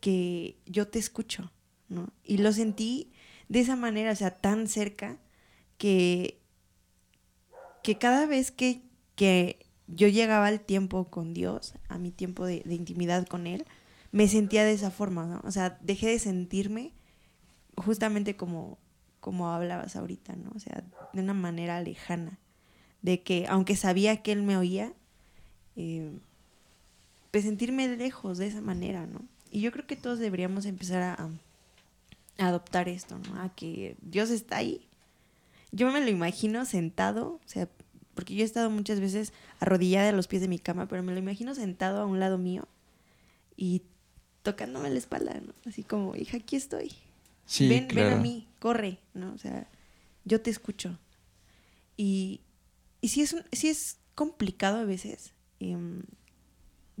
que 0.00 0.58
yo 0.66 0.88
te 0.88 0.98
escucho, 0.98 1.50
¿no? 1.88 2.12
Y 2.24 2.38
lo 2.38 2.52
sentí 2.52 3.12
de 3.48 3.60
esa 3.60 3.76
manera, 3.76 4.12
o 4.12 4.16
sea, 4.16 4.30
tan 4.30 4.68
cerca 4.68 5.16
que, 5.78 6.38
que 7.82 7.98
cada 7.98 8.26
vez 8.26 8.50
que, 8.50 8.82
que 9.16 9.66
yo 9.86 10.08
llegaba 10.08 10.46
al 10.46 10.60
tiempo 10.60 11.04
con 11.06 11.34
Dios, 11.34 11.74
a 11.88 11.98
mi 11.98 12.10
tiempo 12.10 12.44
de, 12.44 12.62
intimidad 12.68 13.26
con 13.26 13.46
Él, 13.46 13.64
me 14.12 14.28
sentía 14.28 14.64
de 14.64 14.72
esa 14.72 14.90
forma, 14.90 15.26
¿no? 15.26 15.40
O 15.44 15.50
sea, 15.50 15.78
dejé 15.82 16.08
de 16.08 16.18
sentirme 16.18 16.92
justamente 17.76 18.36
como 18.36 18.78
como 19.20 19.50
hablabas 19.50 19.96
ahorita, 19.96 20.36
¿no? 20.36 20.50
O 20.54 20.60
sea, 20.60 20.84
de 21.12 21.20
una 21.20 21.34
manera 21.34 21.80
lejana, 21.82 22.38
de 23.02 23.22
que 23.22 23.46
aunque 23.48 23.76
sabía 23.76 24.22
que 24.22 24.32
él 24.32 24.42
me 24.42 24.56
oía, 24.56 24.92
eh, 25.76 26.12
pues 27.30 27.44
sentirme 27.44 27.88
lejos 27.96 28.38
de 28.38 28.46
esa 28.46 28.60
manera, 28.60 29.06
¿no? 29.06 29.22
Y 29.50 29.60
yo 29.60 29.72
creo 29.72 29.86
que 29.86 29.96
todos 29.96 30.18
deberíamos 30.18 30.66
empezar 30.66 31.02
a, 31.02 31.30
adoptar 32.38 32.88
esto, 32.88 33.18
¿no? 33.18 33.40
A 33.42 33.54
que 33.54 33.96
Dios 34.00 34.30
está 34.30 34.56
ahí. 34.56 34.86
Yo 35.70 35.90
me 35.90 36.00
lo 36.00 36.08
imagino 36.08 36.64
sentado, 36.64 37.40
o 37.44 37.48
sea, 37.48 37.68
porque 38.14 38.34
yo 38.34 38.42
he 38.42 38.44
estado 38.44 38.70
muchas 38.70 39.00
veces 39.00 39.32
arrodillada 39.60 40.08
a 40.08 40.12
los 40.12 40.26
pies 40.26 40.42
de 40.42 40.48
mi 40.48 40.58
cama, 40.58 40.88
pero 40.88 41.02
me 41.02 41.12
lo 41.12 41.18
imagino 41.18 41.54
sentado 41.54 42.00
a 42.00 42.06
un 42.06 42.18
lado 42.18 42.38
mío 42.38 42.66
y 43.56 43.82
tocándome 44.42 44.90
la 44.90 44.98
espalda, 44.98 45.40
¿no? 45.44 45.52
Así 45.66 45.82
como, 45.82 46.16
hija, 46.16 46.38
aquí 46.38 46.56
estoy. 46.56 46.92
Sí, 47.44 47.68
ven, 47.68 47.86
claro. 47.86 48.10
ven 48.10 48.18
a 48.18 48.22
mí, 48.22 48.48
corre, 48.58 48.98
¿no? 49.14 49.32
O 49.34 49.38
sea, 49.38 49.68
yo 50.24 50.40
te 50.40 50.50
escucho. 50.50 50.98
Y, 51.96 52.40
y 53.00 53.08
sí, 53.08 53.22
es 53.22 53.32
un, 53.32 53.44
sí 53.52 53.68
es 53.68 53.98
complicado 54.14 54.78
a 54.78 54.84
veces 54.84 55.32
em, 55.60 56.02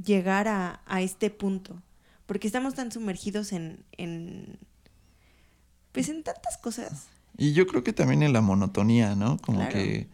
llegar 0.04 0.48
a, 0.48 0.82
a, 0.86 1.02
este 1.02 1.30
punto, 1.30 1.82
porque 2.26 2.46
estamos 2.46 2.74
tan 2.74 2.92
sumergidos 2.92 3.52
en, 3.52 3.84
en, 3.92 4.58
pues 5.92 6.08
en 6.08 6.22
tantas 6.22 6.58
cosas. 6.58 7.06
Y 7.36 7.52
yo 7.52 7.66
creo 7.66 7.84
que 7.84 7.92
también 7.92 8.22
en 8.22 8.32
la 8.32 8.40
monotonía, 8.40 9.14
¿no? 9.14 9.36
Como 9.38 9.60
Claro. 9.60 9.74
que 9.74 10.08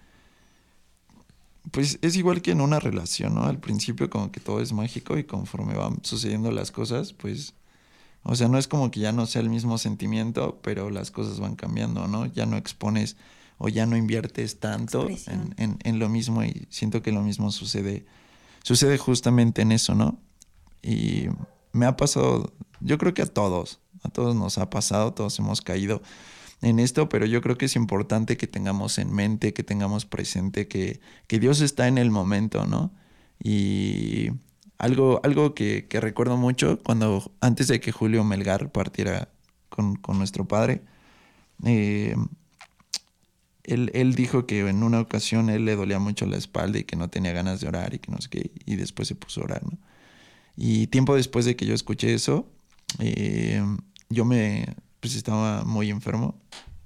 pues 1.70 1.98
es 2.02 2.16
igual 2.16 2.42
que 2.42 2.50
en 2.50 2.60
una 2.60 2.78
relación, 2.78 3.34
¿no? 3.34 3.44
Al 3.44 3.58
principio 3.58 4.10
como 4.10 4.30
que 4.30 4.40
todo 4.40 4.60
es 4.60 4.72
mágico 4.72 5.16
y 5.16 5.24
conforme 5.24 5.74
van 5.74 5.98
sucediendo 6.04 6.50
las 6.50 6.70
cosas, 6.70 7.14
pues, 7.14 7.54
o 8.22 8.34
sea, 8.36 8.48
no 8.48 8.58
es 8.58 8.68
como 8.68 8.90
que 8.90 9.00
ya 9.00 9.12
no 9.12 9.26
sea 9.26 9.40
el 9.40 9.48
mismo 9.50 9.78
sentimiento, 9.78 10.58
pero 10.62 10.90
las 10.90 11.10
cosas 11.10 11.40
van 11.40 11.56
cambiando, 11.56 12.06
¿no? 12.06 12.26
Ya 12.26 12.44
no 12.46 12.56
expones 12.58 13.16
o 13.58 13.68
ya 13.68 13.86
no 13.86 13.96
inviertes 13.96 14.60
tanto 14.60 15.08
en, 15.08 15.54
en- 15.56 15.78
en 15.82 15.98
lo 15.98 16.08
mismo 16.08 16.44
y 16.44 16.66
siento 16.68 17.02
que 17.02 17.12
lo 17.12 17.22
mismo 17.22 17.50
sucede, 17.50 18.04
sucede 18.62 18.98
justamente 18.98 19.62
en 19.62 19.72
eso, 19.72 19.94
¿no? 19.94 20.18
Y 20.82 21.28
me 21.72 21.86
ha 21.86 21.96
pasado, 21.96 22.52
yo 22.80 22.98
creo 22.98 23.14
que 23.14 23.22
a 23.22 23.26
todos, 23.26 23.80
a 24.04 24.10
todos 24.10 24.36
nos 24.36 24.58
ha 24.58 24.70
pasado, 24.70 25.12
todos 25.12 25.38
hemos 25.38 25.60
caído 25.60 26.02
en 26.62 26.78
esto, 26.78 27.08
pero 27.08 27.26
yo 27.26 27.40
creo 27.42 27.58
que 27.58 27.66
es 27.66 27.76
importante 27.76 28.36
que 28.36 28.46
tengamos 28.46 28.98
en 28.98 29.12
mente, 29.12 29.52
que 29.52 29.62
tengamos 29.62 30.06
presente 30.06 30.68
que, 30.68 31.00
que 31.26 31.38
Dios 31.38 31.60
está 31.60 31.88
en 31.88 31.98
el 31.98 32.10
momento, 32.10 32.66
¿no? 32.66 32.92
Y 33.42 34.30
algo, 34.78 35.20
algo 35.24 35.54
que, 35.54 35.86
recuerdo 35.90 36.36
mucho 36.36 36.80
cuando 36.82 37.32
antes 37.40 37.68
de 37.68 37.80
que 37.80 37.92
Julio 37.92 38.24
Melgar 38.24 38.70
partiera 38.72 39.28
con, 39.68 39.96
con 39.96 40.18
nuestro 40.18 40.46
padre, 40.46 40.82
eh, 41.64 42.14
él, 43.64 43.90
él 43.94 44.14
dijo 44.14 44.46
que 44.46 44.60
en 44.68 44.82
una 44.82 45.00
ocasión 45.00 45.48
él 45.48 45.64
le 45.64 45.76
dolía 45.76 45.98
mucho 45.98 46.26
la 46.26 46.36
espalda 46.36 46.78
y 46.78 46.84
que 46.84 46.96
no 46.96 47.08
tenía 47.08 47.32
ganas 47.32 47.60
de 47.60 47.68
orar 47.68 47.94
y 47.94 47.98
que 47.98 48.12
no 48.12 48.20
sé 48.20 48.28
qué, 48.28 48.50
y 48.66 48.76
después 48.76 49.08
se 49.08 49.14
puso 49.14 49.40
a 49.40 49.44
orar, 49.44 49.64
¿no? 49.64 49.78
Y 50.56 50.86
tiempo 50.86 51.16
después 51.16 51.44
de 51.44 51.56
que 51.56 51.66
yo 51.66 51.74
escuché 51.74 52.14
eso, 52.14 52.48
eh, 53.00 53.62
yo 54.08 54.24
me, 54.24 54.66
pues 55.00 55.14
estaba 55.14 55.64
muy 55.64 55.90
enfermo, 55.90 56.40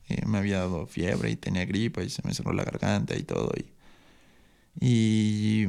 eh, 0.09 0.25
me 0.27 0.39
había 0.39 0.59
dado 0.61 0.87
fiebre 0.87 1.31
y 1.31 1.37
tenía 1.37 1.65
gripa 1.67 2.03
y 2.03 2.11
se 2.11 2.23
me 2.27 2.35
cerró 2.35 2.53
la 2.53 2.65
garganta 2.65 3.17
y 3.17 3.23
todo. 3.23 3.51
Y, 3.57 3.67
y, 4.81 5.69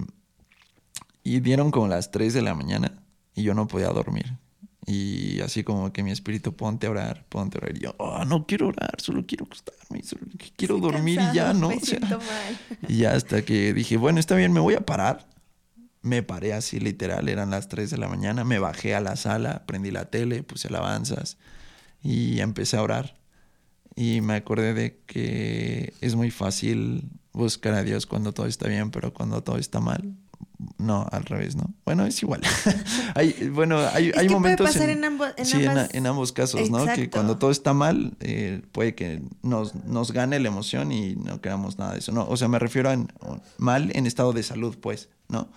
y 1.23 1.39
dieron 1.39 1.71
como 1.71 1.87
las 1.87 2.11
3 2.11 2.33
de 2.33 2.41
la 2.41 2.55
mañana 2.55 3.03
y 3.35 3.43
yo 3.43 3.53
no 3.53 3.67
podía 3.67 3.87
dormir. 3.89 4.37
Y 4.85 5.39
así 5.41 5.63
como 5.63 5.93
que 5.93 6.01
mi 6.01 6.09
espíritu, 6.09 6.55
ponte 6.55 6.87
a 6.87 6.89
orar, 6.89 7.25
ponte 7.29 7.57
a 7.57 7.61
orar. 7.61 7.77
Y 7.77 7.81
yo, 7.81 7.95
"Oh, 7.99 8.25
no 8.25 8.47
quiero 8.47 8.69
orar, 8.69 8.95
solo 8.99 9.23
quiero 9.27 9.45
acostarme, 9.45 10.01
solo 10.01 10.23
quiero 10.57 10.77
Estoy 10.77 10.91
dormir 10.91 11.19
y 11.31 11.35
ya, 11.35 11.53
¿no? 11.53 11.67
O 11.67 11.71
sea, 11.73 11.79
siento 11.81 12.17
mal. 12.17 12.57
y 12.87 12.97
ya 12.97 13.13
hasta 13.13 13.43
que 13.43 13.73
dije, 13.73 13.97
bueno, 13.97 14.19
está 14.19 14.35
bien, 14.35 14.51
me 14.51 14.59
voy 14.59 14.73
a 14.73 14.81
parar. 14.81 15.28
Me 16.01 16.23
paré 16.23 16.53
así 16.53 16.79
literal, 16.79 17.27
eran 17.27 17.49
las 17.51 17.67
3 17.67 17.89
de 17.89 17.97
la 17.97 18.07
mañana, 18.07 18.43
me 18.45 18.59
bajé 18.59 18.95
a 18.95 19.01
la 19.01 19.15
sala, 19.17 19.65
prendí 19.65 19.91
la 19.91 20.05
tele, 20.05 20.43
puse 20.43 20.69
alabanzas 20.69 21.37
y 22.01 22.39
empecé 22.39 22.77
a 22.77 22.83
orar. 22.83 23.15
Y 23.95 24.21
me 24.21 24.35
acordé 24.35 24.73
de 24.73 25.01
que 25.05 25.93
es 25.99 26.15
muy 26.15 26.31
fácil 26.31 27.09
buscar 27.33 27.73
a 27.73 27.83
Dios 27.83 28.05
cuando 28.05 28.33
todo 28.33 28.45
está 28.45 28.67
bien, 28.69 28.91
pero 28.91 29.13
cuando 29.13 29.43
todo 29.43 29.57
está 29.57 29.81
mal, 29.81 30.15
no, 30.77 31.05
al 31.11 31.23
revés, 31.25 31.55
¿no? 31.57 31.73
Bueno, 31.83 32.05
es 32.05 32.21
igual. 32.23 32.41
hay, 33.15 33.49
bueno, 33.51 33.79
hay, 33.93 34.09
Es 34.09 34.17
hay 34.17 34.27
que 34.27 34.33
momentos 34.33 34.67
puede 34.67 34.73
pasar 34.73 34.89
en, 34.89 34.99
en, 34.99 35.03
ambos, 35.05 35.29
en 35.35 35.45
sí, 35.45 35.63
en, 35.63 35.69
ambas... 35.69 35.93
en 35.93 36.07
ambos 36.07 36.31
casos, 36.31 36.69
¿no? 36.69 36.85
Que 36.93 37.09
cuando 37.09 37.37
todo 37.37 37.51
está 37.51 37.73
mal, 37.73 38.15
eh, 38.21 38.61
puede 38.71 38.95
que 38.95 39.21
nos, 39.43 39.75
nos 39.75 40.11
gane 40.13 40.39
la 40.39 40.47
emoción 40.47 40.91
y 40.93 41.15
no 41.15 41.41
queramos 41.41 41.77
nada 41.77 41.93
de 41.93 41.99
eso. 41.99 42.13
No, 42.13 42.25
o 42.25 42.37
sea, 42.37 42.47
me 42.47 42.59
refiero 42.59 42.89
a 42.89 42.93
en- 42.93 43.09
mal 43.57 43.91
en 43.93 44.05
estado 44.05 44.31
de 44.31 44.43
salud, 44.43 44.77
pues, 44.79 45.09
¿no? 45.27 45.49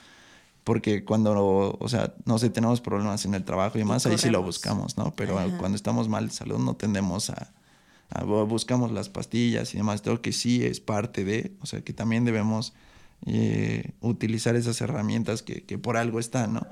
Porque 0.64 1.04
cuando, 1.04 1.76
o 1.78 1.88
sea, 1.88 2.14
no 2.24 2.38
sé, 2.38 2.48
tenemos 2.50 2.80
problemas 2.80 3.24
en 3.24 3.34
el 3.34 3.44
trabajo 3.44 3.78
y 3.78 3.80
demás, 3.80 4.06
ahí 4.06 4.16
sí 4.18 4.30
lo 4.30 4.42
buscamos, 4.42 4.96
¿no? 4.96 5.12
Pero 5.16 5.38
Ajá. 5.38 5.56
cuando 5.58 5.76
estamos 5.76 6.08
mal 6.08 6.28
de 6.28 6.34
salud 6.34 6.58
no 6.58 6.74
tendemos 6.76 7.30
a, 7.30 7.52
a- 8.10 8.22
buscamos 8.24 8.92
las 8.92 9.08
pastillas 9.08 9.74
y 9.74 9.78
demás, 9.78 10.02
todo 10.02 10.22
que 10.22 10.32
sí 10.32 10.64
es 10.64 10.78
parte 10.80 11.24
de, 11.24 11.52
o 11.60 11.66
sea, 11.66 11.80
que 11.82 11.92
también 11.92 12.24
debemos 12.24 12.74
eh, 13.26 13.90
utilizar 14.00 14.54
esas 14.54 14.80
herramientas 14.80 15.42
que, 15.42 15.64
que 15.64 15.78
por 15.78 15.96
algo 15.96 16.20
están, 16.20 16.54
¿no? 16.54 16.66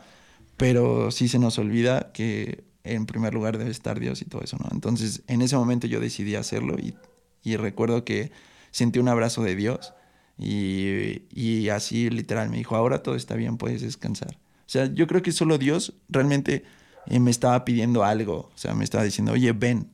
Pero 0.56 1.10
sí 1.10 1.28
se 1.28 1.38
nos 1.38 1.58
olvida 1.58 2.12
que 2.12 2.64
en 2.84 3.06
primer 3.06 3.34
lugar 3.34 3.58
debe 3.58 3.70
estar 3.70 3.98
Dios 3.98 4.22
y 4.22 4.24
todo 4.24 4.42
eso, 4.42 4.56
¿no? 4.58 4.68
Entonces, 4.72 5.22
en 5.26 5.42
ese 5.42 5.56
momento 5.56 5.86
yo 5.86 6.00
decidí 6.00 6.34
hacerlo 6.36 6.76
y, 6.78 6.94
y 7.42 7.56
recuerdo 7.56 8.04
que 8.04 8.30
sentí 8.70 8.98
un 8.98 9.08
abrazo 9.08 9.42
de 9.42 9.56
Dios 9.56 9.94
y, 10.40 11.22
y 11.30 11.68
así 11.68 12.10
literal 12.10 12.48
me 12.48 12.56
dijo, 12.56 12.74
ahora 12.74 13.02
todo 13.02 13.14
está 13.14 13.34
bien, 13.34 13.58
puedes 13.58 13.82
descansar. 13.82 14.38
O 14.66 14.68
sea, 14.72 14.86
yo 14.92 15.06
creo 15.06 15.22
que 15.22 15.32
solo 15.32 15.58
Dios 15.58 15.94
realmente 16.08 16.64
eh, 17.06 17.20
me 17.20 17.30
estaba 17.30 17.64
pidiendo 17.64 18.04
algo, 18.04 18.50
o 18.54 18.58
sea, 18.58 18.74
me 18.74 18.84
estaba 18.84 19.04
diciendo, 19.04 19.32
oye, 19.32 19.52
ven, 19.52 19.90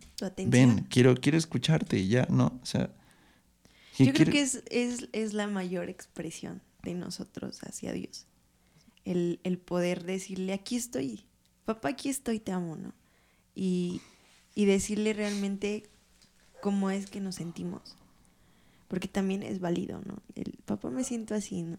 ven, 0.47 0.87
quiero, 0.89 1.15
quiero 1.17 1.37
escucharte 1.37 1.99
y 1.99 2.09
ya, 2.09 2.27
¿no? 2.31 2.59
O 2.63 2.67
sea... 2.67 2.91
Yo 3.99 4.13
creo 4.13 4.31
que 4.31 4.43
es, 4.43 4.63
es, 4.71 5.09
es 5.13 5.33
la 5.33 5.47
mayor 5.47 5.89
expresión 5.89 6.61
de 6.83 6.93
nosotros 6.93 7.61
hacia 7.63 7.93
Dios. 7.93 8.27
El, 9.07 9.41
el 9.43 9.57
poder 9.57 10.05
decirle, 10.05 10.53
aquí 10.53 10.77
estoy, 10.77 11.25
papá, 11.65 11.89
aquí 11.89 12.11
estoy, 12.11 12.39
te 12.39 12.53
amo, 12.53 12.77
¿no? 12.77 12.93
Y, 13.55 14.03
y 14.55 14.67
decirle 14.67 15.15
realmente 15.15 15.85
cómo 16.61 16.91
es 16.91 17.07
que 17.07 17.21
nos 17.21 17.37
sentimos. 17.37 17.97
Porque 18.89 19.09
también 19.09 19.43
es 19.43 19.61
válido, 19.61 20.01
¿no? 20.07 20.19
El 20.35 20.55
papá 20.65 20.91
me 20.91 21.05
siento 21.05 21.35
así, 21.35 21.63
¿no? 21.63 21.79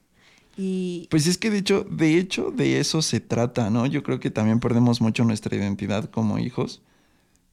Y 0.57 1.07
Pues 1.11 1.27
es 1.27 1.37
que 1.37 1.49
de 1.51 1.59
hecho, 1.59 1.83
de 1.89 2.17
hecho, 2.17 2.51
de 2.51 2.79
eso 2.79 3.01
se 3.01 3.19
trata, 3.19 3.69
¿no? 3.69 3.85
Yo 3.85 4.03
creo 4.03 4.19
que 4.19 4.31
también 4.31 4.59
perdemos 4.59 5.01
mucho 5.01 5.23
nuestra 5.23 5.55
identidad 5.55 6.09
como 6.09 6.39
hijos. 6.39 6.81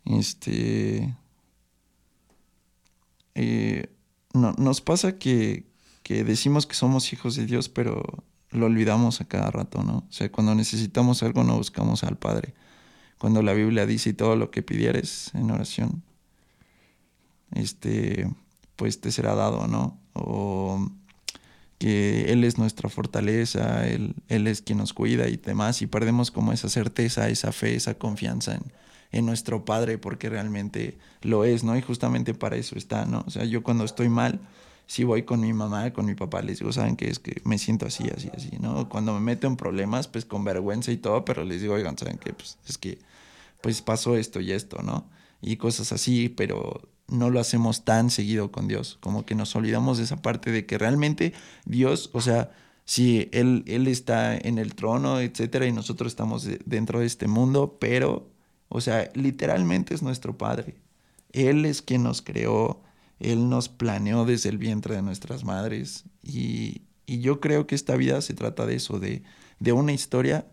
Este. 0.06 1.14
eh, 3.34 3.90
no, 4.32 4.52
nos 4.58 4.80
pasa 4.80 5.18
que, 5.18 5.64
que 6.02 6.24
decimos 6.24 6.66
que 6.66 6.74
somos 6.74 7.12
hijos 7.12 7.36
de 7.36 7.46
Dios, 7.46 7.68
pero 7.68 8.02
lo 8.50 8.66
olvidamos 8.66 9.20
a 9.20 9.26
cada 9.28 9.50
rato, 9.50 9.82
¿no? 9.82 9.98
O 10.08 10.12
sea, 10.12 10.30
cuando 10.30 10.54
necesitamos 10.54 11.22
algo 11.22 11.44
no 11.44 11.56
buscamos 11.56 12.04
al 12.04 12.16
Padre. 12.18 12.54
Cuando 13.18 13.42
la 13.42 13.52
Biblia 13.54 13.86
dice 13.86 14.10
"Y 14.10 14.14
todo 14.14 14.36
lo 14.36 14.50
que 14.50 14.62
pidieres 14.62 15.30
en 15.34 15.50
oración, 15.50 16.02
este, 17.52 18.28
pues 18.76 19.00
te 19.00 19.12
será 19.12 19.34
dado, 19.34 19.66
¿no? 19.66 19.98
O 20.12 20.90
que 21.78 22.32
Él 22.32 22.44
es 22.44 22.58
nuestra 22.58 22.88
fortaleza, 22.88 23.86
Él, 23.86 24.14
Él 24.28 24.46
es 24.46 24.62
quien 24.62 24.78
nos 24.78 24.92
cuida 24.92 25.28
y 25.28 25.36
demás, 25.36 25.82
y 25.82 25.86
perdemos 25.86 26.30
como 26.30 26.52
esa 26.52 26.68
certeza, 26.68 27.28
esa 27.28 27.52
fe, 27.52 27.74
esa 27.74 27.94
confianza 27.94 28.54
en, 28.54 28.62
en 29.12 29.26
nuestro 29.26 29.64
Padre, 29.64 29.98
porque 29.98 30.28
realmente 30.28 30.98
lo 31.22 31.44
es, 31.44 31.64
¿no? 31.64 31.76
Y 31.76 31.82
justamente 31.82 32.34
para 32.34 32.56
eso 32.56 32.76
está, 32.76 33.06
¿no? 33.06 33.24
O 33.26 33.30
sea, 33.30 33.44
yo 33.44 33.62
cuando 33.62 33.84
estoy 33.84 34.08
mal, 34.08 34.40
si 34.86 35.04
voy 35.04 35.22
con 35.22 35.40
mi 35.40 35.52
mamá, 35.52 35.92
con 35.92 36.06
mi 36.06 36.14
papá, 36.14 36.42
les 36.42 36.58
digo, 36.58 36.72
¿saben 36.72 36.96
qué? 36.96 37.08
Es 37.08 37.18
que 37.18 37.40
me 37.44 37.58
siento 37.58 37.86
así, 37.86 38.04
así, 38.14 38.30
así, 38.36 38.50
¿no? 38.60 38.88
Cuando 38.88 39.14
me 39.14 39.20
meto 39.20 39.46
en 39.46 39.56
problemas, 39.56 40.08
pues 40.08 40.24
con 40.24 40.44
vergüenza 40.44 40.92
y 40.92 40.96
todo, 40.98 41.24
pero 41.24 41.44
les 41.44 41.60
digo, 41.62 41.74
oigan, 41.74 41.96
¿saben 41.96 42.18
qué? 42.18 42.32
Pues 42.32 42.58
es 42.66 42.78
que, 42.78 42.98
pues 43.60 43.80
pasó 43.82 44.16
esto 44.16 44.40
y 44.40 44.52
esto, 44.52 44.82
¿no? 44.82 45.08
Y 45.40 45.56
cosas 45.56 45.92
así, 45.92 46.28
pero 46.28 46.82
no 47.08 47.30
lo 47.30 47.40
hacemos 47.40 47.84
tan 47.84 48.10
seguido 48.10 48.50
con 48.52 48.68
Dios, 48.68 48.98
como 49.00 49.24
que 49.26 49.34
nos 49.34 49.54
olvidamos 49.56 49.98
de 49.98 50.04
esa 50.04 50.22
parte 50.22 50.50
de 50.50 50.66
que 50.66 50.78
realmente 50.78 51.32
Dios, 51.66 52.10
o 52.12 52.20
sea, 52.20 52.50
sí, 52.84 53.28
Él, 53.32 53.64
él 53.66 53.86
está 53.88 54.36
en 54.36 54.58
el 54.58 54.74
trono, 54.74 55.20
etcétera, 55.20 55.66
y 55.66 55.72
nosotros 55.72 56.12
estamos 56.12 56.44
de- 56.44 56.60
dentro 56.64 57.00
de 57.00 57.06
este 57.06 57.26
mundo, 57.28 57.76
pero, 57.80 58.30
o 58.68 58.80
sea, 58.80 59.10
literalmente 59.14 59.94
es 59.94 60.02
nuestro 60.02 60.36
Padre. 60.38 60.76
Él 61.32 61.64
es 61.66 61.82
quien 61.82 62.02
nos 62.04 62.22
creó, 62.22 62.82
Él 63.20 63.48
nos 63.48 63.68
planeó 63.68 64.24
desde 64.24 64.48
el 64.48 64.58
vientre 64.58 64.94
de 64.96 65.02
nuestras 65.02 65.44
madres, 65.44 66.04
y, 66.22 66.82
y 67.06 67.20
yo 67.20 67.40
creo 67.40 67.66
que 67.66 67.74
esta 67.74 67.96
vida 67.96 68.20
se 68.22 68.34
trata 68.34 68.66
de 68.66 68.76
eso, 68.76 68.98
de, 68.98 69.22
de 69.60 69.72
una 69.72 69.92
historia, 69.92 70.46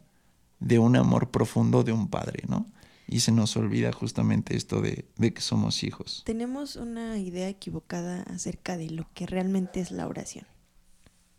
de 0.59 0.79
un 0.79 0.95
amor 0.95 1.31
profundo 1.31 1.83
de 1.83 1.91
un 1.91 2.07
padre, 2.09 2.43
¿no? 2.47 2.65
Y 3.11 3.19
se 3.19 3.31
nos 3.31 3.55
olvida 3.57 3.91
justamente 3.91 4.55
esto 4.55 4.81
de, 4.81 5.05
de 5.17 5.33
que 5.33 5.41
somos 5.41 5.83
hijos. 5.83 6.23
Tenemos 6.25 6.77
una 6.77 7.19
idea 7.19 7.49
equivocada 7.49 8.23
acerca 8.23 8.77
de 8.77 8.89
lo 8.89 9.07
que 9.13 9.27
realmente 9.27 9.81
es 9.81 9.91
la 9.91 10.07
oración, 10.07 10.45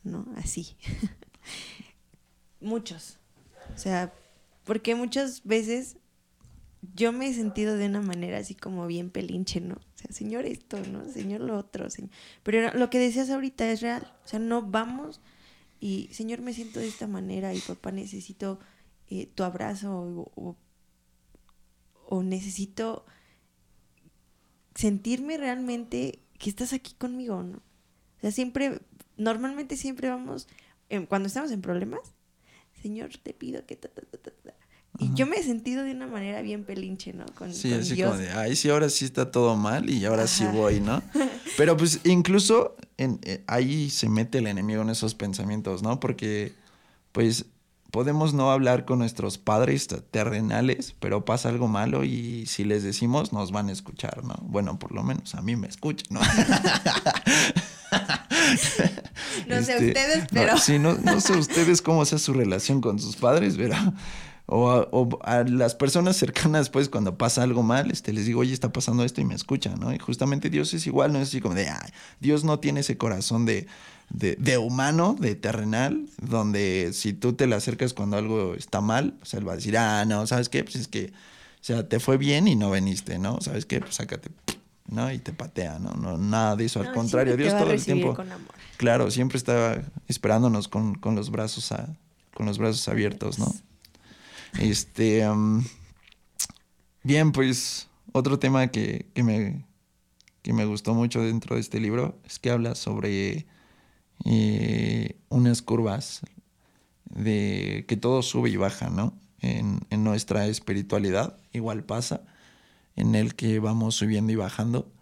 ¿no? 0.05 0.27
Así. 0.37 0.77
Muchos. 2.61 3.19
O 3.75 3.79
sea, 3.79 4.13
porque 4.65 4.95
muchas 4.95 5.43
veces 5.45 5.97
yo 6.95 7.11
me 7.11 7.29
he 7.29 7.35
sentido 7.35 7.77
de 7.77 7.87
una 7.87 8.03
manera 8.03 8.39
así 8.39 8.55
como 8.55 8.87
bien 8.87 9.11
pelinche, 9.11 9.61
¿no? 9.61 9.75
O 9.75 9.97
sea, 9.99 10.13
señor 10.13 10.45
esto, 10.45 10.79
¿no? 10.81 11.09
Señor 11.09 11.41
lo 11.41 11.57
otro, 11.57 11.89
señor. 11.91 12.11
Pero 12.43 12.75
lo 12.75 12.91
que 12.91 12.99
decías 12.99 13.31
ahorita 13.31 13.71
es 13.73 13.81
real. 13.81 14.13
O 14.25 14.29
sea, 14.29 14.39
no 14.39 14.63
vamos 14.63 15.21
y, 15.83 16.11
señor, 16.13 16.43
me 16.43 16.53
siento 16.55 16.79
de 16.79 16.87
esta 16.87 17.09
manera 17.09 17.53
y 17.55 17.59
papá 17.59 17.91
necesito 17.91 18.61
eh, 19.09 19.27
tu 19.35 19.43
abrazo 19.43 19.93
o, 19.93 20.31
o, 20.37 20.57
necesito 22.21 23.07
sentirme 24.75 25.39
realmente 25.39 26.19
que 26.39 26.51
estás 26.51 26.73
aquí 26.73 26.95
conmigo, 26.95 27.43
¿no? 27.43 27.59
O 27.59 28.21
sea, 28.21 28.33
siempre, 28.33 28.81
normalmente 29.17 29.77
siempre 29.77 30.09
vamos, 30.09 30.49
cuando 31.09 31.29
estamos 31.29 31.53
en 31.53 31.63
problemas, 31.63 32.01
Señor, 32.83 33.11
te 33.23 33.33
pido 33.33 33.65
que... 33.65 33.79
Y 34.99 35.15
yo 35.15 35.27
me 35.27 35.37
he 35.37 35.43
sentido 35.43 35.85
de 35.85 35.93
una 35.93 36.07
manera 36.07 36.43
bien 36.43 36.65
pelinche, 36.65 37.13
¿no? 37.15 37.25
Con, 37.35 37.55
sí, 37.55 37.73
así 37.73 38.01
como 38.01 38.17
de, 38.19 38.31
ay, 38.31 38.55
sí, 38.55 38.69
ahora 38.69 38.91
sí 38.91 39.07
está 39.07 39.31
todo 39.31 39.57
mal 39.57 39.89
y 39.89 40.05
ahora 40.05 40.27
sí 40.27 40.45
voy, 40.53 40.81
¿no? 40.81 41.03
Pero 41.57 41.77
pues 41.77 42.01
incluso 42.05 42.77
en, 42.99 43.19
eh, 43.23 43.43
ahí 43.47 43.89
se 43.89 44.09
mete 44.09 44.39
el 44.39 44.47
enemigo 44.47 44.83
en 44.83 44.91
esos 44.91 45.15
pensamientos, 45.15 45.83
¿no? 45.83 45.99
Porque 45.99 46.53
pues 47.13 47.47
podemos 47.93 48.35
no 48.35 48.51
hablar 48.51 48.85
con 48.87 48.99
nuestros 48.99 49.39
padres 49.39 49.87
terrenales, 50.11 50.97
pero 50.99 51.25
pasa 51.25 51.51
algo 51.51 51.69
malo 51.69 52.03
y 52.05 52.47
si 52.47 52.65
les 52.65 52.83
decimos 52.83 53.33
nos 53.33 53.53
van 53.53 53.69
a 53.69 53.73
escuchar, 53.73 54.25
¿no? 54.25 54.35
Bueno, 54.43 54.79
por 54.79 54.93
lo 54.93 55.05
menos 55.05 55.37
a 55.37 55.43
mí 55.43 55.55
me 55.57 55.69
escuchan, 55.69 56.07
¿no? 56.11 56.21
no 59.47 59.63
sé 59.63 59.75
este, 59.75 59.89
ustedes, 59.89 60.25
pero... 60.33 60.53
No, 60.53 60.59
sí, 60.59 60.79
no, 60.79 60.95
no 60.95 61.21
sé 61.21 61.35
ustedes 61.35 61.83
cómo 61.83 62.07
sea 62.07 62.19
su 62.19 62.33
relación 62.33 62.81
con 62.81 62.99
sus 62.99 63.15
padres, 63.17 63.57
pero 63.59 63.77
o 64.47 65.19
a, 65.23 65.45
las 65.45 65.75
personas 65.75 66.17
cercanas, 66.17 66.69
pues 66.69 66.89
cuando 66.89 67.17
pasa 67.17 67.43
algo 67.43 67.63
mal, 67.63 67.91
este, 67.91 68.13
les 68.13 68.27
digo, 68.27 68.41
oye, 68.41 68.53
está 68.53 68.73
pasando 68.73 69.05
esto 69.05 69.21
y 69.21 69.25
me 69.25 69.35
escuchan, 69.35 69.79
¿no? 69.79 69.95
Y 69.95 69.99
justamente 69.99 70.51
Dios 70.51 70.75
es 70.75 70.87
igual, 70.87 71.13
no 71.13 71.21
es 71.21 71.29
así 71.29 71.41
como 71.41 71.55
de, 71.55 71.69
Dios 72.21 72.45
no 72.45 72.59
tiene 72.59 72.81
ese 72.81 72.99
corazón 72.99 73.47
de, 73.47 73.67
de, 74.13 74.37
de, 74.37 74.59
humano, 74.59 75.17
de 75.19 75.35
terrenal, 75.35 76.07
donde 76.21 76.91
si 76.93 77.15
tú 77.15 77.33
te 77.33 77.47
le 77.47 77.55
acercas 77.55 77.95
cuando 77.95 78.17
algo 78.17 78.55
está 78.55 78.81
mal, 78.81 79.15
o 79.23 79.25
sea, 79.25 79.41
él 79.41 79.49
va 79.49 79.53
a 79.53 79.57
decir, 79.57 79.77
ah, 79.79 80.05
no, 80.05 80.27
¿sabes 80.27 80.49
qué? 80.49 80.63
Pues 80.63 80.77
es 80.77 80.89
que, 80.89 81.07
o 81.07 81.65
sea, 81.65 81.89
te 81.89 81.99
fue 81.99 82.19
bien 82.19 82.47
y 82.47 82.55
no 82.55 82.71
veniste, 82.71 83.19
¿no? 83.19 83.41
¿Sabes 83.41 83.65
qué? 83.65 83.81
Pues 83.81 83.95
sácate, 83.95 84.31
¿no? 84.87 85.11
Y 85.11 85.19
te 85.19 85.33
patea, 85.33 85.79
¿no? 85.79 85.95
no 85.95 86.19
nada 86.19 86.57
de 86.57 86.67
eso, 86.67 86.81
al 86.81 86.93
contrario, 86.93 87.37
Dios 87.37 87.57
todo 87.57 87.73
el 87.73 87.83
tiempo. 87.83 88.17
Claro, 88.77 89.11
siempre 89.11 89.39
está 89.39 89.83
esperándonos 90.09 90.69
con, 90.69 90.95
con 90.95 91.15
los 91.15 91.31
brazos 91.31 91.73
a, 91.73 91.89
con 92.35 92.47
los 92.47 92.59
brazos 92.59 92.87
abiertos, 92.89 93.39
¿no? 93.39 93.53
Este. 94.59 95.27
bien, 97.03 97.33
pues. 97.33 97.89
Otro 98.15 98.39
tema 98.39 98.67
que, 98.67 99.07
me, 99.15 99.65
que 100.43 100.53
me 100.53 100.67
gustó 100.67 100.93
mucho 100.93 101.23
dentro 101.23 101.55
de 101.55 101.63
este 101.63 101.81
libro 101.81 102.19
es 102.27 102.39
que 102.39 102.51
habla 102.51 102.75
sobre 102.75 103.47
eh, 104.25 105.17
unas 105.29 105.63
curvas 105.63 106.21
de 107.05 107.85
que 107.89 107.97
todo 107.97 108.23
sube 108.23 108.51
y 108.51 108.57
baja, 108.57 108.91
¿no? 108.91 109.19
En, 109.41 109.81
en, 109.91 110.05
nuestra 110.05 110.47
espiritualidad 110.47 111.37
igual 111.53 111.85
pasa, 111.85 112.23
en 112.97 113.15
el 113.15 113.35
que 113.35 113.59
vamos 113.59 113.97
subiendo 113.97 114.33
y 114.33 114.37
bajando, 114.37 114.93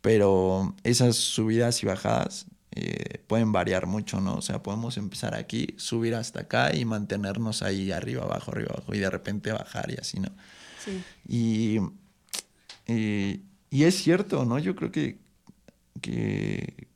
pero 0.00 0.74
esas 0.84 1.16
subidas 1.16 1.82
y 1.82 1.86
bajadas 1.86 2.46
eh, 2.76 3.20
pueden 3.28 3.52
variar 3.52 3.86
mucho, 3.86 4.20
¿no? 4.20 4.34
O 4.34 4.42
sea, 4.42 4.60
podemos 4.60 4.96
empezar 4.96 5.36
aquí, 5.36 5.74
subir 5.76 6.16
hasta 6.16 6.40
acá 6.40 6.74
y 6.74 6.84
mantenernos 6.84 7.62
ahí 7.62 7.92
arriba, 7.92 8.24
abajo, 8.24 8.50
arriba, 8.50 8.70
abajo, 8.72 8.94
y 8.94 8.98
de 8.98 9.08
repente 9.10 9.52
bajar 9.52 9.92
y 9.92 9.94
así, 9.94 10.18
¿no? 10.18 10.30
Sí. 10.84 11.04
Y, 11.28 11.78
y, 13.70 13.84
es 13.84 13.94
cierto, 13.94 14.44
¿no? 14.44 14.58
Yo 14.58 14.74
creo 14.74 14.90
que, 14.90 15.20
que, 16.00 16.88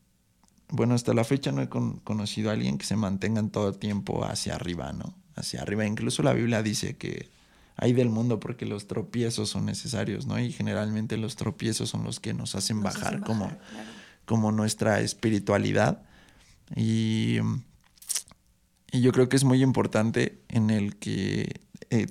bueno, 0.71 0.95
hasta 0.95 1.15
la 1.15 1.25
fecha 1.25 1.53
no 1.53 1.63
he 1.63 1.69
conocido 1.69 2.51
a 2.51 2.53
alguien 2.53 2.79
que 2.79 2.87
se 2.87 2.97
mantenga 2.97 3.41
en 3.41 3.51
todo 3.51 3.69
el 3.69 3.79
tiempo 3.79 4.25
hacia 4.25 4.55
arriba, 4.55 4.93
¿no? 4.93 5.15
Hacia 5.35 5.63
arriba. 5.63 5.87
Incluso 5.87 6.23
la 6.23 6.33
Biblia 6.33 6.63
dice 6.63 6.97
que 6.97 7.31
hay 7.77 7.93
del 7.93 8.11
mundo 8.11 8.41
porque 8.41 8.67
los 8.67 8.87
tropiezos 8.87 9.49
son 9.49 9.65
necesarios, 9.65 10.27
¿no? 10.27 10.39
Y 10.39 10.53
generalmente 10.53 11.17
los 11.17 11.37
tropiezos 11.37 11.89
son 11.91 12.05
los 12.05 12.21
que 12.21 12.35
nos 12.35 12.55
hacen 12.55 12.83
bajar, 12.83 13.21
como 13.21 13.51
como 14.29 14.53
nuestra 14.53 15.01
espiritualidad. 15.01 16.03
Y, 16.77 17.39
y, 18.93 19.01
yo 19.01 19.11
creo 19.11 19.29
que 19.31 19.37
es 19.37 19.45
muy 19.45 19.63
importante 19.63 20.43
en 20.49 20.69
el 20.69 20.97
que 20.97 21.63
eh, 21.89 22.09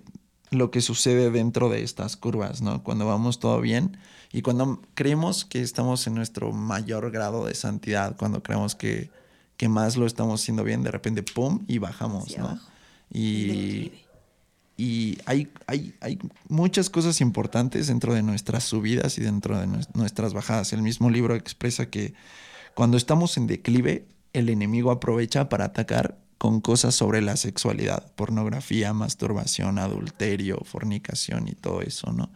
lo 0.49 0.71
que 0.71 0.81
sucede 0.81 1.29
dentro 1.29 1.69
de 1.69 1.83
estas 1.83 2.17
curvas, 2.17 2.61
¿no? 2.61 2.83
Cuando 2.83 3.05
vamos 3.05 3.39
todo 3.39 3.61
bien 3.61 3.97
y 4.31 4.41
cuando 4.41 4.81
creemos 4.93 5.45
que 5.45 5.61
estamos 5.61 6.05
en 6.07 6.15
nuestro 6.15 6.51
mayor 6.51 7.11
grado 7.11 7.45
de 7.45 7.55
santidad, 7.55 8.15
cuando 8.17 8.43
creemos 8.43 8.75
que, 8.75 9.09
que 9.55 9.69
más 9.69 9.97
lo 9.97 10.05
estamos 10.05 10.41
haciendo 10.41 10.63
bien, 10.63 10.83
de 10.83 10.91
repente, 10.91 11.23
¡pum! 11.23 11.63
y 11.67 11.77
bajamos, 11.77 12.37
¿no? 12.37 12.59
Y, 13.11 13.91
y 14.75 15.17
hay, 15.25 15.49
hay, 15.65 15.95
hay, 16.01 16.19
muchas 16.49 16.89
cosas 16.89 17.21
importantes 17.21 17.87
dentro 17.87 18.13
de 18.13 18.21
nuestras 18.21 18.65
subidas 18.65 19.17
y 19.17 19.21
dentro 19.21 19.57
de 19.57 19.67
nuestras 19.93 20.33
bajadas. 20.33 20.73
El 20.73 20.81
mismo 20.81 21.09
libro 21.09 21.35
expresa 21.35 21.89
que 21.89 22.13
cuando 22.75 22.97
estamos 22.97 23.37
en 23.37 23.47
declive, 23.47 24.05
el 24.33 24.49
enemigo 24.49 24.91
aprovecha 24.91 25.49
para 25.49 25.65
atacar 25.65 26.17
con 26.37 26.61
cosas 26.61 26.93
sobre 26.93 27.21
la 27.21 27.37
sexualidad, 27.37 28.11
pornografía, 28.13 28.93
masturbación, 28.93 29.79
adulterio, 29.79 30.59
fornicación 30.63 31.47
y 31.47 31.53
todo 31.53 31.81
eso, 31.81 32.11
¿no? 32.11 32.29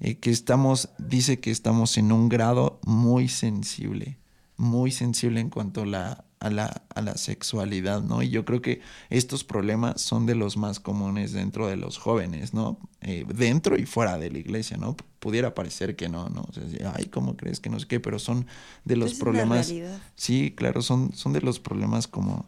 Eh, 0.00 0.18
que 0.18 0.30
estamos, 0.30 0.90
dice 0.98 1.40
que 1.40 1.50
estamos 1.50 1.96
en 1.98 2.12
un 2.12 2.28
grado 2.28 2.80
muy 2.84 3.28
sensible, 3.28 4.18
muy 4.56 4.90
sensible 4.90 5.40
en 5.40 5.50
cuanto 5.50 5.82
a 5.82 5.86
la 5.86 6.24
a 6.44 6.50
la, 6.50 6.82
a 6.94 7.00
la 7.00 7.16
sexualidad, 7.16 8.02
¿no? 8.02 8.22
Y 8.22 8.28
yo 8.28 8.44
creo 8.44 8.60
que 8.60 8.82
estos 9.08 9.44
problemas 9.44 10.02
son 10.02 10.26
de 10.26 10.34
los 10.34 10.58
más 10.58 10.78
comunes 10.78 11.32
dentro 11.32 11.68
de 11.68 11.76
los 11.76 11.96
jóvenes, 11.96 12.52
¿no? 12.52 12.78
Eh, 13.00 13.24
dentro 13.34 13.78
y 13.78 13.86
fuera 13.86 14.18
de 14.18 14.30
la 14.30 14.38
iglesia, 14.38 14.76
¿no? 14.76 14.94
Pudiera 15.20 15.54
parecer 15.54 15.96
que 15.96 16.10
no, 16.10 16.28
¿no? 16.28 16.42
O 16.42 16.52
sea, 16.52 16.92
ay, 16.94 17.06
¿cómo 17.06 17.38
crees 17.38 17.60
que 17.60 17.70
no 17.70 17.80
sé 17.80 17.86
qué? 17.86 17.98
Pero 17.98 18.18
son 18.18 18.46
de 18.84 18.96
los 18.96 19.14
problemas. 19.14 19.72
Sí, 20.16 20.52
claro, 20.54 20.82
son, 20.82 21.14
son 21.14 21.32
de 21.32 21.40
los 21.40 21.60
problemas 21.60 22.06
como, 22.06 22.46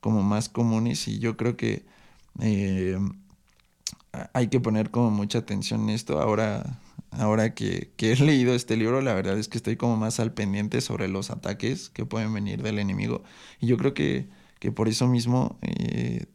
como 0.00 0.22
más 0.22 0.48
comunes 0.48 1.08
y 1.08 1.18
yo 1.18 1.36
creo 1.36 1.56
que 1.56 1.84
eh, 2.38 2.96
hay 4.32 4.48
que 4.48 4.60
poner 4.60 4.90
como 4.90 5.10
mucha 5.10 5.38
atención 5.38 5.82
en 5.84 5.90
esto. 5.90 6.20
Ahora 6.20 6.80
ahora 7.18 7.54
que, 7.54 7.92
he 7.98 8.16
leído 8.16 8.54
este 8.54 8.76
libro, 8.76 9.00
la 9.00 9.14
verdad 9.14 9.38
es 9.38 9.48
que 9.48 9.58
estoy 9.58 9.76
como 9.76 9.96
más 9.96 10.20
al 10.20 10.32
pendiente 10.32 10.80
sobre 10.80 11.08
los 11.08 11.30
ataques 11.30 11.90
que 11.90 12.04
pueden 12.04 12.32
venir 12.32 12.62
del 12.62 12.78
enemigo. 12.78 13.22
Y 13.60 13.66
yo 13.66 13.76
creo 13.76 13.94
que, 13.94 14.28
que 14.58 14.72
por 14.72 14.88
eso 14.88 15.06
mismo 15.06 15.58
eh, 15.62 16.26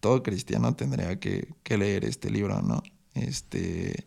todo 0.00 0.22
cristiano 0.22 0.74
tendría 0.74 1.18
que, 1.18 1.48
leer 1.68 2.04
este 2.04 2.30
libro, 2.30 2.62
¿no? 2.62 2.82
Este, 3.14 4.06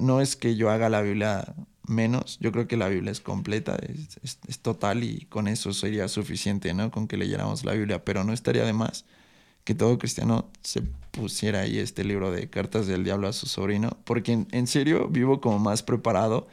no 0.00 0.20
es 0.20 0.36
que 0.36 0.56
yo 0.56 0.70
haga 0.70 0.88
la 0.88 1.02
Biblia 1.02 1.54
menos, 1.86 2.38
yo 2.40 2.52
creo 2.52 2.66
que 2.66 2.76
la 2.76 2.88
Biblia 2.88 3.12
es 3.12 3.20
completa, 3.20 3.76
es, 3.76 4.38
es 4.46 4.58
total 4.60 5.04
y 5.04 5.26
con 5.26 5.48
eso 5.48 5.72
sería 5.72 6.08
suficiente, 6.08 6.74
¿no? 6.74 6.90
Con 6.90 7.08
que 7.08 7.16
leyéramos 7.16 7.64
la 7.64 7.72
Biblia, 7.72 8.04
pero 8.04 8.24
no 8.24 8.32
estaría 8.32 8.64
de 8.64 8.72
más 8.72 9.04
que 9.66 9.74
todo 9.74 9.98
cristiano 9.98 10.48
se 10.62 10.80
pusiera 11.10 11.62
ahí 11.62 11.80
este 11.80 12.04
libro 12.04 12.30
de 12.30 12.48
cartas 12.48 12.86
del 12.86 13.02
diablo 13.02 13.26
a 13.26 13.32
su 13.32 13.46
sobrino, 13.46 13.98
porque 14.04 14.46
en, 14.48 14.66
serio 14.68 15.08
vivo 15.08 15.40
como 15.40 15.58
más 15.58 15.82
preparado 15.82 16.46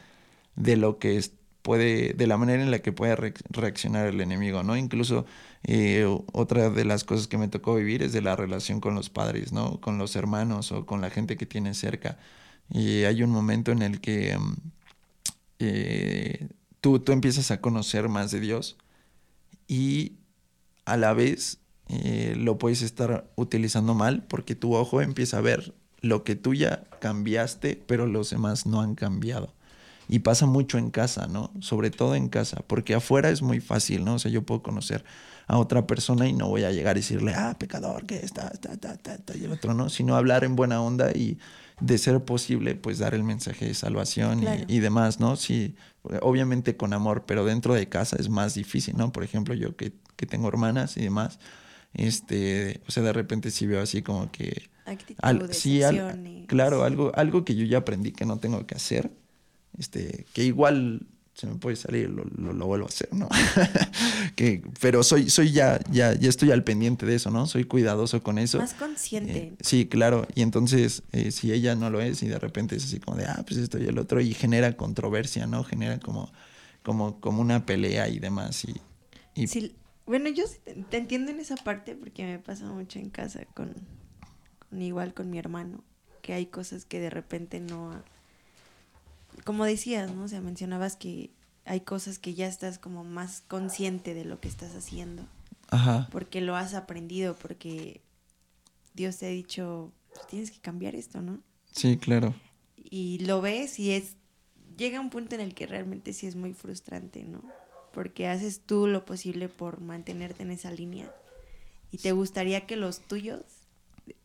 de 0.56 0.78
lo 0.78 0.97
que 0.97 1.23
puede, 1.62 2.13
de 2.13 2.26
la 2.26 2.38
manera 2.38 2.63
en 2.63 2.71
la 2.71 2.80
que 2.80 2.91
puede 2.91 3.15
reaccionar 3.52 4.08
el 4.08 4.19
enemigo, 4.19 4.63
¿no? 4.63 4.76
Incluso 4.76 5.28
eh, 5.63 6.08
otra 6.34 6.71
de 6.71 6.86
las 6.86 7.04
cosas 7.04 7.28
que 7.28 7.38
me 7.38 7.47
tocó 7.47 7.76
vivir 7.76 8.02
es 8.02 8.13
de 8.13 8.21
la 8.21 8.36
relación 8.36 8.82
con 8.82 8.95
los 8.95 9.12
padres, 9.12 9.54
¿no? 9.54 9.80
Con 9.80 9.99
los 9.99 10.15
hermanos 10.15 10.71
o 10.71 10.88
con 10.88 10.99
la 10.99 11.12
gente 11.12 11.38
que 11.38 11.45
tiene 11.45 11.76
cerca. 11.76 12.17
Y 12.71 13.04
hay 13.04 13.21
un 13.21 13.30
momento 13.30 13.71
en 13.71 13.84
el 13.84 14.02
que 14.02 14.36
mm, 14.39 14.56
eh, 15.60 16.47
tú, 16.82 16.99
tú 16.99 17.12
empiezas 17.12 17.52
a 17.52 17.62
conocer 17.62 18.10
más 18.10 18.32
de 18.32 18.39
Dios 18.39 18.76
y 19.67 20.13
a 20.86 20.97
la 20.97 21.13
vez 21.13 21.60
eh, 22.03 22.36
lo 22.38 22.58
puedes 22.58 22.82
estar 22.82 23.25
utilizando 23.36 23.93
mal 23.93 24.23
porque 24.27 24.56
tu 24.56 24.75
ojo 24.75 25.01
empieza 25.01 25.38
a 25.38 25.41
ver 25.41 25.73
lo 26.01 26.23
que 26.23 26.36
tú 26.36 26.53
ya 26.53 26.84
cambiaste, 26.99 27.82
pero 27.88 28.08
los 28.08 28.29
demás 28.29 28.65
no 28.65 28.82
han 28.82 28.95
cambiado. 28.95 29.53
Y 30.10 30.19
pasa 30.19 30.45
mucho 30.45 30.77
en 30.77 30.89
casa, 30.89 31.27
¿no? 31.27 31.51
Sobre 31.62 31.89
todo 31.89 32.15
en 32.15 32.27
casa, 32.27 32.62
porque 32.67 32.93
afuera 32.93 33.29
es 33.29 33.41
muy 33.41 33.62
fácil, 33.62 34.03
¿no? 34.03 34.15
O 34.15 34.19
sea, 34.19 34.29
yo 34.29 34.41
puedo 34.41 34.62
conocer 34.62 35.06
a 35.47 35.58
otra 35.58 35.88
persona 35.88 36.27
y 36.27 36.34
no 36.34 36.49
voy 36.49 36.63
a 36.63 36.71
llegar 36.71 36.97
y 36.97 36.99
decirle, 36.99 37.34
ah, 37.36 37.56
pecador, 37.58 38.06
que 38.06 38.17
está, 38.17 38.49
está, 38.49 38.73
está, 38.73 38.93
está, 38.93 39.38
y 39.38 39.45
el 39.45 39.53
otro, 39.53 39.73
¿no? 39.73 39.89
Sino 39.89 40.15
hablar 40.15 40.43
en 40.43 40.56
buena 40.56 40.82
onda 40.82 41.12
y, 41.12 41.38
de 41.79 41.97
ser 41.97 42.23
posible, 42.23 42.75
pues 42.75 42.99
dar 42.99 43.13
el 43.13 43.23
mensaje 43.23 43.65
de 43.65 43.73
salvación 43.73 44.43
y, 44.67 44.79
demás, 44.79 45.19
¿no? 45.19 45.36
Sí, 45.36 45.75
obviamente 46.21 46.77
con 46.77 46.93
amor, 46.93 47.23
pero 47.25 47.45
dentro 47.45 47.73
de 47.73 47.89
casa 47.89 48.15
es 48.17 48.29
más 48.29 48.53
difícil, 48.53 48.95
¿no? 48.95 49.12
Por 49.12 49.23
ejemplo, 49.23 49.53
yo 49.53 49.75
que, 49.75 49.93
que 50.15 50.25
tengo 50.25 50.47
hermanas 50.47 50.97
y 50.97 51.01
demás, 51.01 51.39
este, 51.93 52.82
o 52.88 52.91
sea, 52.91 53.03
de 53.03 53.13
repente 53.13 53.51
sí 53.51 53.67
veo 53.67 53.82
así 53.82 54.01
como 54.01 54.32
que... 54.32 54.69
sí, 55.51 55.82
claro, 56.47 56.84
algo, 56.84 57.12
algo 57.15 57.45
que 57.45 57.56
yo 57.56 57.65
ya 57.65 57.79
aprendí 57.79 58.12
que 58.12 58.25
no 58.25 58.38
tengo 58.39 58.65
que 58.65 58.75
hacer, 58.75 59.12
este, 59.77 60.25
que 60.34 60.43
igual 60.43 61.08
se 61.34 61.47
me 61.47 61.56
puede 61.56 61.75
salir, 61.75 62.10
lo, 62.10 62.23
lo, 62.25 62.65
vuelvo 62.67 62.86
a 62.86 62.89
hacer, 62.89 63.10
¿no? 63.12 63.27
que, 64.36 64.62
pero 64.79 65.01
soy, 65.01 65.32
soy 65.32 65.51
ya, 65.51 65.79
ya, 65.89 66.13
ya 66.13 66.29
estoy 66.29 66.51
al 66.51 66.63
pendiente 66.63 67.08
de 67.08 67.15
eso, 67.15 67.32
¿no? 67.32 67.47
Soy 67.47 67.63
cuidadoso 67.63 68.21
con 68.21 68.38
eso. 68.38 68.60
Más 68.60 68.75
consciente. 68.75 69.38
Eh, 69.38 69.53
sí, 69.60 69.88
claro. 69.88 70.27
Y 70.36 70.43
entonces, 70.43 71.01
eh, 71.12 71.32
si 71.32 71.51
ella 71.51 71.73
no 71.75 71.89
lo 71.89 72.01
es 72.01 72.21
y 72.21 72.27
de 72.27 72.38
repente 72.38 72.75
es 72.75 72.84
así 72.86 72.99
como 72.99 73.17
de, 73.17 73.25
ah, 73.25 73.43
pues 73.47 73.60
esto 73.60 73.79
y 73.79 73.86
el 73.86 73.97
otro, 73.97 74.21
y 74.21 74.34
genera 74.36 74.77
controversia, 74.77 75.47
¿no? 75.47 75.63
Genera 75.63 75.99
como, 75.99 76.32
como, 76.84 77.19
como 77.19 77.41
una 77.41 77.65
pelea 77.65 78.10
y 78.10 78.19
demás. 78.19 78.63
Y, 78.65 79.47
bueno, 80.06 80.30
yo 80.30 80.44
te, 80.89 80.98
entiendo 80.98 81.32
en 81.32 81.39
esa 81.39 81.56
parte 81.56 81.96
porque 81.96 82.26
me 82.26 82.39
pasa 82.39 82.66
mucho 82.66 83.00
en 83.00 83.10
casa 83.10 83.46
con, 83.54 83.74
con 84.70 84.82
igual 84.82 85.13
con 85.13 85.30
mi 85.30 85.39
hermano, 85.39 85.84
que 86.22 86.34
hay 86.34 86.46
cosas 86.46 86.86
que 86.86 87.00
de 87.00 87.10
repente 87.10 87.60
no 87.60 88.04
como 89.44 89.66
decías, 89.66 90.12
¿no? 90.12 90.24
O 90.24 90.28
sea, 90.28 90.42
mencionabas 90.42 90.96
que 90.96 91.32
hay 91.66 91.82
cosas 91.82 92.20
que 92.20 92.34
ya 92.34 92.48
estás 92.48 92.80
como 92.80 93.04
más 93.04 93.42
consciente 93.48 94.13
de 94.13 94.26
lo 94.26 94.39
que 94.39 94.48
estás 94.48 94.76
haciendo. 94.76 95.24
Ajá. 95.70 96.08
Porque 96.12 96.42
lo 96.42 96.56
has 96.56 96.74
aprendido, 96.74 97.36
porque 97.36 98.02
Dios 98.94 99.18
te 99.18 99.26
ha 99.26 99.30
dicho, 99.30 99.92
pues, 100.13 100.28
tienes 100.28 100.52
que 100.52 100.60
cambiar 100.60 100.96
esto, 100.96 101.22
¿no? 101.22 101.39
Sí, 101.72 101.98
claro. 101.98 102.36
Y 102.78 103.20
lo 103.20 103.42
ves 103.42 103.80
y 103.80 103.92
es, 103.92 104.16
llega 104.78 105.00
un 105.00 105.10
punto 105.10 105.36
en 105.36 105.42
el 105.42 105.54
que 105.56 105.66
realmente 105.66 106.13
sí 106.13 106.28
es 106.28 106.36
muy 106.36 106.54
frustrante, 106.54 107.24
¿no? 107.24 107.42
Porque 107.93 108.27
haces 108.27 108.62
tú 108.65 108.88
lo 108.88 109.06
posible 109.06 109.49
por 109.49 109.79
mantenerte 109.79 110.43
en 110.43 110.51
esa 110.51 110.71
línea 110.71 111.13
y 111.93 111.99
te 111.99 112.12
gustaría 112.12 112.65
que 112.65 112.75
los 112.75 113.01
tuyos, 113.01 113.43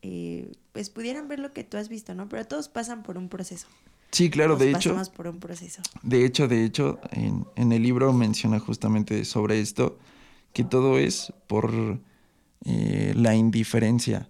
eh, 0.01 0.51
pues 0.71 0.89
pudieran 0.89 1.27
ver 1.27 1.39
lo 1.39 1.53
que 1.53 1.63
tú 1.63 1.77
has 1.77 1.87
visto, 1.87 2.15
¿no? 2.15 2.27
Pero 2.27 2.45
todos 2.45 2.67
pasan 2.67 3.03
por 3.03 3.17
un 3.17 3.29
proceso. 3.29 3.67
Sí, 4.11 4.31
claro, 4.31 4.55
de 4.55 4.71
hecho. 4.71 4.99
por 5.15 5.27
un 5.27 5.39
proceso. 5.39 5.83
De 6.01 6.25
hecho, 6.25 6.47
de 6.47 6.65
hecho, 6.65 6.99
en, 7.11 7.45
en, 7.55 7.71
el 7.71 7.83
libro 7.83 8.11
menciona 8.11 8.59
justamente 8.59 9.23
sobre 9.23 9.61
esto, 9.61 9.99
que 10.51 10.63
todo 10.63 10.97
es 10.97 11.31
por 11.45 11.99
eh, 12.65 13.13
la 13.15 13.35
indiferencia, 13.35 14.29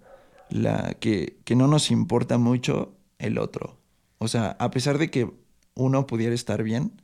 la 0.50 0.96
que, 0.96 1.38
que 1.46 1.56
no 1.56 1.68
nos 1.68 1.92
importa 1.92 2.38
mucho 2.38 2.94
el 3.20 3.38
otro. 3.38 3.80
O 4.18 4.28
sea, 4.28 4.58
a 4.60 4.70
pesar 4.70 4.98
de 4.98 5.10
que 5.10 5.32
uno 5.76 6.08
pudiera 6.08 6.36
estar 6.36 6.62
bien, 6.62 7.02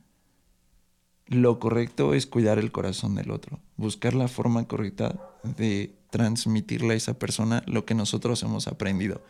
lo 1.28 1.58
correcto 1.58 2.14
es 2.14 2.26
cuidar 2.26 2.58
el 2.58 2.72
corazón 2.72 3.14
del 3.16 3.30
otro, 3.30 3.58
buscar 3.76 4.14
la 4.14 4.28
forma 4.28 4.66
correcta 4.66 5.18
de 5.42 5.94
transmitirle 6.10 6.94
a 6.94 6.96
esa 6.96 7.18
persona 7.18 7.62
lo 7.66 7.84
que 7.84 7.94
nosotros 7.94 8.42
hemos 8.42 8.68
aprendido. 8.68 9.22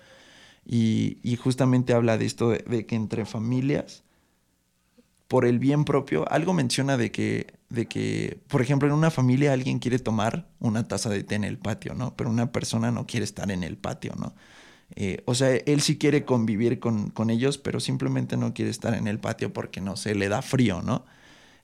Y, 0.69 1.39
justamente 1.43 1.95
habla 1.95 2.19
de 2.19 2.27
esto 2.27 2.51
de, 2.51 2.87
que 2.87 2.97
entre 2.97 3.25
familias, 3.25 4.03
por 5.29 5.45
el 5.45 5.59
bien 5.59 5.85
propio, 5.85 6.31
algo 6.31 6.53
menciona 6.53 6.97
de 6.97 7.11
que, 7.11 7.55
de 7.71 7.87
que, 7.87 8.41
por 8.49 8.63
ejemplo, 8.63 8.89
en 8.89 8.95
una 8.95 9.11
familia 9.11 9.53
alguien 9.53 9.79
quiere 9.79 9.99
tomar 9.99 10.49
una 10.59 10.87
taza 10.89 11.09
de 11.09 11.23
té 11.23 11.37
en 11.37 11.45
el 11.45 11.59
patio, 11.59 11.95
¿no? 11.95 12.17
Pero 12.17 12.31
una 12.31 12.53
persona 12.53 12.91
no 12.91 13.07
quiere 13.07 13.25
estar 13.25 13.51
en 13.51 13.63
el 13.63 13.77
patio, 13.77 14.15
¿no? 14.17 14.35
Eh, 14.95 15.23
o 15.25 15.35
sea, 15.35 15.51
él 15.51 15.81
sí 15.81 15.99
quiere 15.99 16.25
convivir 16.25 16.79
con, 16.79 17.11
con, 17.11 17.31
ellos, 17.31 17.59
pero 17.59 17.81
simplemente 17.81 18.37
no 18.37 18.55
quiere 18.55 18.71
estar 18.71 18.95
en 18.95 19.09
el 19.09 19.19
patio 19.19 19.53
porque, 19.53 19.81
no 19.81 19.97
sé, 19.97 20.15
le 20.15 20.29
da 20.29 20.43
frío, 20.43 20.83
¿no? 20.83 21.05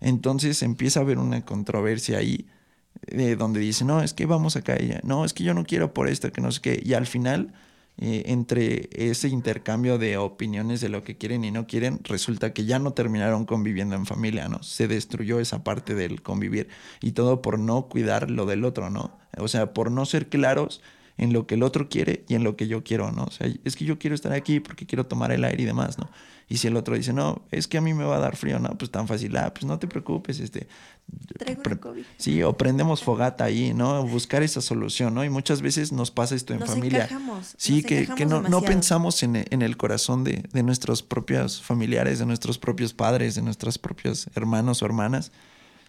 Entonces 0.02 0.62
empieza 0.62 1.00
a 1.00 1.04
haber 1.04 1.18
una 1.18 1.44
controversia 1.44 2.18
ahí, 2.18 2.46
de 3.06 3.36
donde 3.36 3.60
dice, 3.60 3.84
no, 3.84 4.02
es 4.02 4.12
que 4.12 4.26
vamos 4.26 4.56
acá, 4.56 4.76
ella, 4.76 5.00
no, 5.04 5.24
es 5.24 5.32
que 5.32 5.44
yo 5.44 5.54
no 5.54 5.64
quiero 5.64 5.94
por 5.94 6.08
esto, 6.08 6.32
que 6.32 6.40
no 6.40 6.52
sé 6.52 6.60
qué, 6.60 6.82
y 6.84 6.94
al 6.94 7.06
final 7.06 7.54
eh, 7.98 8.24
entre 8.26 8.88
ese 8.94 9.28
intercambio 9.28 9.98
de 9.98 10.16
opiniones 10.16 10.80
de 10.80 10.88
lo 10.88 11.04
que 11.04 11.16
quieren 11.18 11.44
y 11.44 11.50
no 11.50 11.66
quieren, 11.66 12.00
resulta 12.04 12.52
que 12.52 12.64
ya 12.64 12.78
no 12.78 12.94
terminaron 12.94 13.44
conviviendo 13.44 13.94
en 13.94 14.06
familia, 14.06 14.48
¿no? 14.48 14.62
Se 14.62 14.88
destruyó 14.88 15.40
esa 15.40 15.62
parte 15.62 15.94
del 15.94 16.22
convivir 16.22 16.68
y 17.00 17.12
todo 17.12 17.42
por 17.42 17.58
no 17.58 17.88
cuidar 17.88 18.30
lo 18.30 18.46
del 18.46 18.64
otro, 18.64 18.90
¿no? 18.90 19.18
O 19.38 19.46
sea, 19.48 19.74
por 19.74 19.90
no 19.90 20.06
ser 20.06 20.28
claros 20.28 20.80
en 21.22 21.32
lo 21.32 21.46
que 21.46 21.54
el 21.54 21.62
otro 21.62 21.88
quiere 21.88 22.24
y 22.28 22.34
en 22.34 22.42
lo 22.42 22.56
que 22.56 22.66
yo 22.66 22.82
quiero, 22.82 23.12
¿no? 23.12 23.24
O 23.24 23.30
sea, 23.30 23.48
es 23.64 23.76
que 23.76 23.84
yo 23.84 23.98
quiero 23.98 24.14
estar 24.14 24.32
aquí 24.32 24.58
porque 24.58 24.86
quiero 24.86 25.06
tomar 25.06 25.30
el 25.30 25.44
aire 25.44 25.62
y 25.62 25.66
demás, 25.66 25.96
¿no? 25.98 26.10
Y 26.48 26.56
si 26.58 26.66
el 26.66 26.76
otro 26.76 26.96
dice, 26.96 27.12
no, 27.12 27.42
es 27.50 27.68
que 27.68 27.78
a 27.78 27.80
mí 27.80 27.94
me 27.94 28.04
va 28.04 28.16
a 28.16 28.18
dar 28.18 28.36
frío, 28.36 28.58
no, 28.58 28.76
pues 28.76 28.90
tan 28.90 29.06
fácil, 29.06 29.36
ah, 29.36 29.54
pues 29.54 29.64
no 29.64 29.78
te 29.78 29.86
preocupes, 29.86 30.40
este. 30.40 30.66
Traigo 31.38 31.62
COVID. 31.80 32.02
Sí, 32.18 32.42
o 32.42 32.56
prendemos 32.56 33.02
fogata 33.02 33.44
ahí, 33.44 33.72
¿no? 33.72 34.04
Buscar 34.04 34.42
esa 34.42 34.60
solución, 34.60 35.14
¿no? 35.14 35.24
Y 35.24 35.30
muchas 35.30 35.62
veces 35.62 35.92
nos 35.92 36.10
pasa 36.10 36.34
esto 36.34 36.52
en 36.52 36.60
nos 36.60 36.68
familia. 36.68 37.04
Encajamos, 37.04 37.54
sí, 37.56 37.82
que, 37.82 38.06
que 38.06 38.26
no, 38.26 38.42
no, 38.42 38.60
pensamos 38.62 39.22
en, 39.22 39.36
en, 39.36 39.62
el 39.62 39.76
corazón 39.76 40.24
de, 40.24 40.44
de 40.52 40.62
nuestros 40.62 41.02
propios 41.02 41.62
familiares, 41.62 42.18
de 42.18 42.26
nuestros 42.26 42.58
propios 42.58 42.92
padres, 42.92 43.36
de 43.36 43.42
nuestros 43.42 43.78
propios 43.78 44.28
hermanos 44.34 44.82
o 44.82 44.86
hermanas 44.86 45.30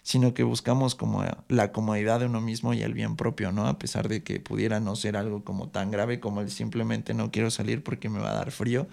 sino 0.04 0.34
que 0.34 0.42
buscamos 0.42 0.94
como 0.94 1.24
la 1.48 1.72
comodidad 1.72 2.20
de 2.20 2.26
uno 2.26 2.42
mismo 2.42 2.74
y 2.74 2.82
el 2.82 2.92
bien 2.92 3.16
propio, 3.16 3.52
¿no? 3.52 3.66
A 3.66 3.78
pesar 3.78 4.06
de 4.06 4.22
que 4.22 4.38
pudiera 4.38 4.78
no 4.78 4.96
ser 4.96 5.16
algo 5.16 5.44
como 5.44 5.70
tan 5.70 5.90
grave 5.90 6.20
como 6.20 6.42
el 6.42 6.50
simplemente 6.50 7.14
no 7.14 7.30
quiero 7.30 7.50
salir 7.50 7.82
porque 7.82 8.10
me 8.10 8.20
va 8.20 8.30
a 8.30 8.34
dar 8.34 8.50
frío. 8.50 8.86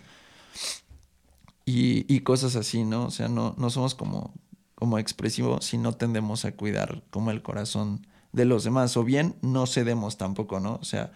Y, 1.65 2.19
cosas 2.21 2.55
así, 2.55 2.83
¿no? 2.85 3.05
O 3.05 3.11
sea, 3.11 3.27
no, 3.27 3.55
no 3.57 3.69
somos 3.69 3.93
como, 3.93 4.33
como 4.75 4.97
expresivos 4.97 5.65
si 5.65 5.77
no 5.77 5.93
tendemos 5.93 6.45
a 6.45 6.53
cuidar 6.53 7.03
como 7.09 7.31
el 7.31 7.41
corazón 7.41 8.07
de 8.31 8.45
los 8.45 8.63
demás. 8.63 8.95
O 8.95 9.03
bien 9.03 9.35
no 9.41 9.67
cedemos 9.67 10.17
tampoco, 10.17 10.61
¿no? 10.61 10.75
O 10.81 10.85
sea, 10.85 11.11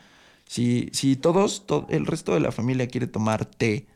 si, 0.45 0.89
si 0.91 1.15
todos, 1.15 1.65
todo, 1.65 1.87
el 1.89 2.05
resto 2.05 2.33
de 2.33 2.41
la 2.41 2.51
familia 2.51 2.87
quiere 2.87 3.07
tomar 3.07 3.45
té 3.45 3.87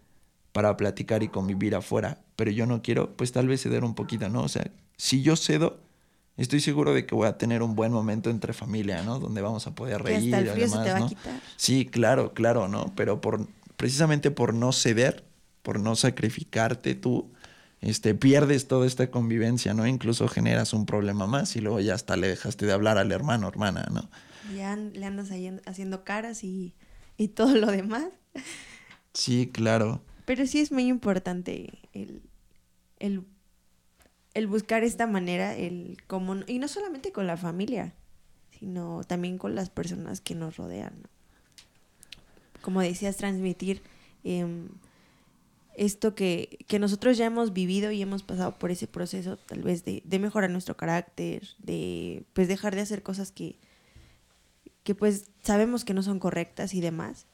para 0.53 0.77
platicar 0.77 1.23
y 1.23 1.27
convivir 1.27 1.75
afuera, 1.75 2.19
pero 2.37 2.51
yo 2.51 2.65
no 2.65 2.81
quiero, 2.81 3.15
pues 3.17 3.33
tal 3.33 3.47
vez 3.47 3.61
ceder 3.61 3.83
un 3.83 3.95
poquito, 3.95 4.29
¿no? 4.29 4.43
O 4.43 4.49
sea, 4.49 4.71
si 4.97 5.21
yo 5.21 5.35
cedo, 5.35 5.79
estoy 6.41 6.59
seguro 6.61 6.93
de 6.93 7.05
que 7.05 7.15
voy 7.15 7.27
a 7.27 7.37
tener 7.37 7.61
un 7.61 7.75
buen 7.75 7.91
momento 7.91 8.29
entre 8.29 8.53
familia, 8.53 9.03
¿no? 9.03 9.19
Donde 9.19 9.41
vamos 9.41 9.67
a 9.67 9.75
poder 9.75 10.01
reír. 10.01 10.33
Hasta 10.33 10.39
el 10.39 10.55
frío 10.55 10.67
se 10.67 10.77
te 10.79 10.91
va 10.91 11.05
a 11.05 11.07
quitar. 11.07 11.41
Sí, 11.57 11.85
claro, 11.85 12.33
claro, 12.33 12.67
¿no? 12.67 12.93
Pero 12.95 13.21
por, 13.21 13.47
precisamente 13.77 14.31
por 14.31 14.53
no 14.53 14.71
ceder, 14.71 15.23
por 15.61 15.79
no 15.79 15.95
sacrificarte 15.95 16.95
tú, 16.95 17.31
este, 17.81 18.13
pierdes 18.15 18.67
toda 18.67 18.87
esta 18.87 19.09
convivencia, 19.11 19.73
¿no? 19.73 19.87
Incluso 19.87 20.27
generas 20.27 20.73
un 20.73 20.85
problema 20.85 21.27
más 21.27 21.55
y 21.55 21.61
luego 21.61 21.79
ya 21.79 21.93
hasta 21.93 22.17
le 22.17 22.27
dejaste 22.27 22.65
de 22.65 22.73
hablar 22.73 22.97
al 22.97 23.11
hermano, 23.11 23.47
hermana, 23.47 23.87
¿no? 23.91 24.09
Ya 24.55 24.75
le 24.75 25.05
andas 25.05 25.31
ahí 25.31 25.51
haciendo 25.65 26.03
caras 26.03 26.43
y, 26.43 26.73
y 27.17 27.29
todo 27.29 27.55
lo 27.55 27.67
demás. 27.67 28.07
Sí, 29.13 29.49
claro. 29.51 30.01
Pero 30.25 30.45
sí 30.45 30.59
es 30.59 30.71
muy 30.71 30.87
importante 30.87 31.79
el, 31.93 32.21
el 32.99 33.23
el 34.39 34.47
buscar 34.47 34.83
esta 34.83 35.05
manera, 35.05 35.55
el 35.55 35.97
cómo, 36.07 36.37
y 36.47 36.59
no 36.59 36.67
solamente 36.67 37.11
con 37.11 37.27
la 37.27 37.37
familia, 37.37 37.93
sino 38.57 39.03
también 39.03 39.37
con 39.37 39.53
las 39.53 39.69
personas 39.69 40.21
que 40.21 40.33
nos 40.33 40.57
rodean. 40.57 40.93
Como 42.61 42.81
decías, 42.81 43.17
transmitir 43.17 43.81
em, 44.23 44.69
esto 45.75 46.15
que, 46.15 46.59
que, 46.67 46.79
nosotros 46.79 47.17
ya 47.17 47.25
hemos 47.25 47.53
vivido 47.53 47.91
y 47.91 48.01
hemos 48.01 48.23
pasado 48.23 48.57
por 48.57 48.71
ese 48.71 48.87
proceso, 48.87 49.37
tal 49.37 49.61
vez 49.61 49.85
de, 49.85 50.01
de 50.05 50.19
mejorar 50.19 50.49
nuestro 50.49 50.75
carácter, 50.75 51.47
de 51.59 52.23
pues 52.33 52.47
dejar 52.47 52.75
de 52.75 52.81
hacer 52.81 53.03
cosas 53.03 53.31
que, 53.31 53.57
que 54.83 54.95
pues 54.95 55.31
sabemos 55.43 55.85
que 55.85 55.93
no 55.93 56.01
son 56.01 56.19
correctas 56.19 56.73
y 56.73 56.81
demás, 56.81 57.27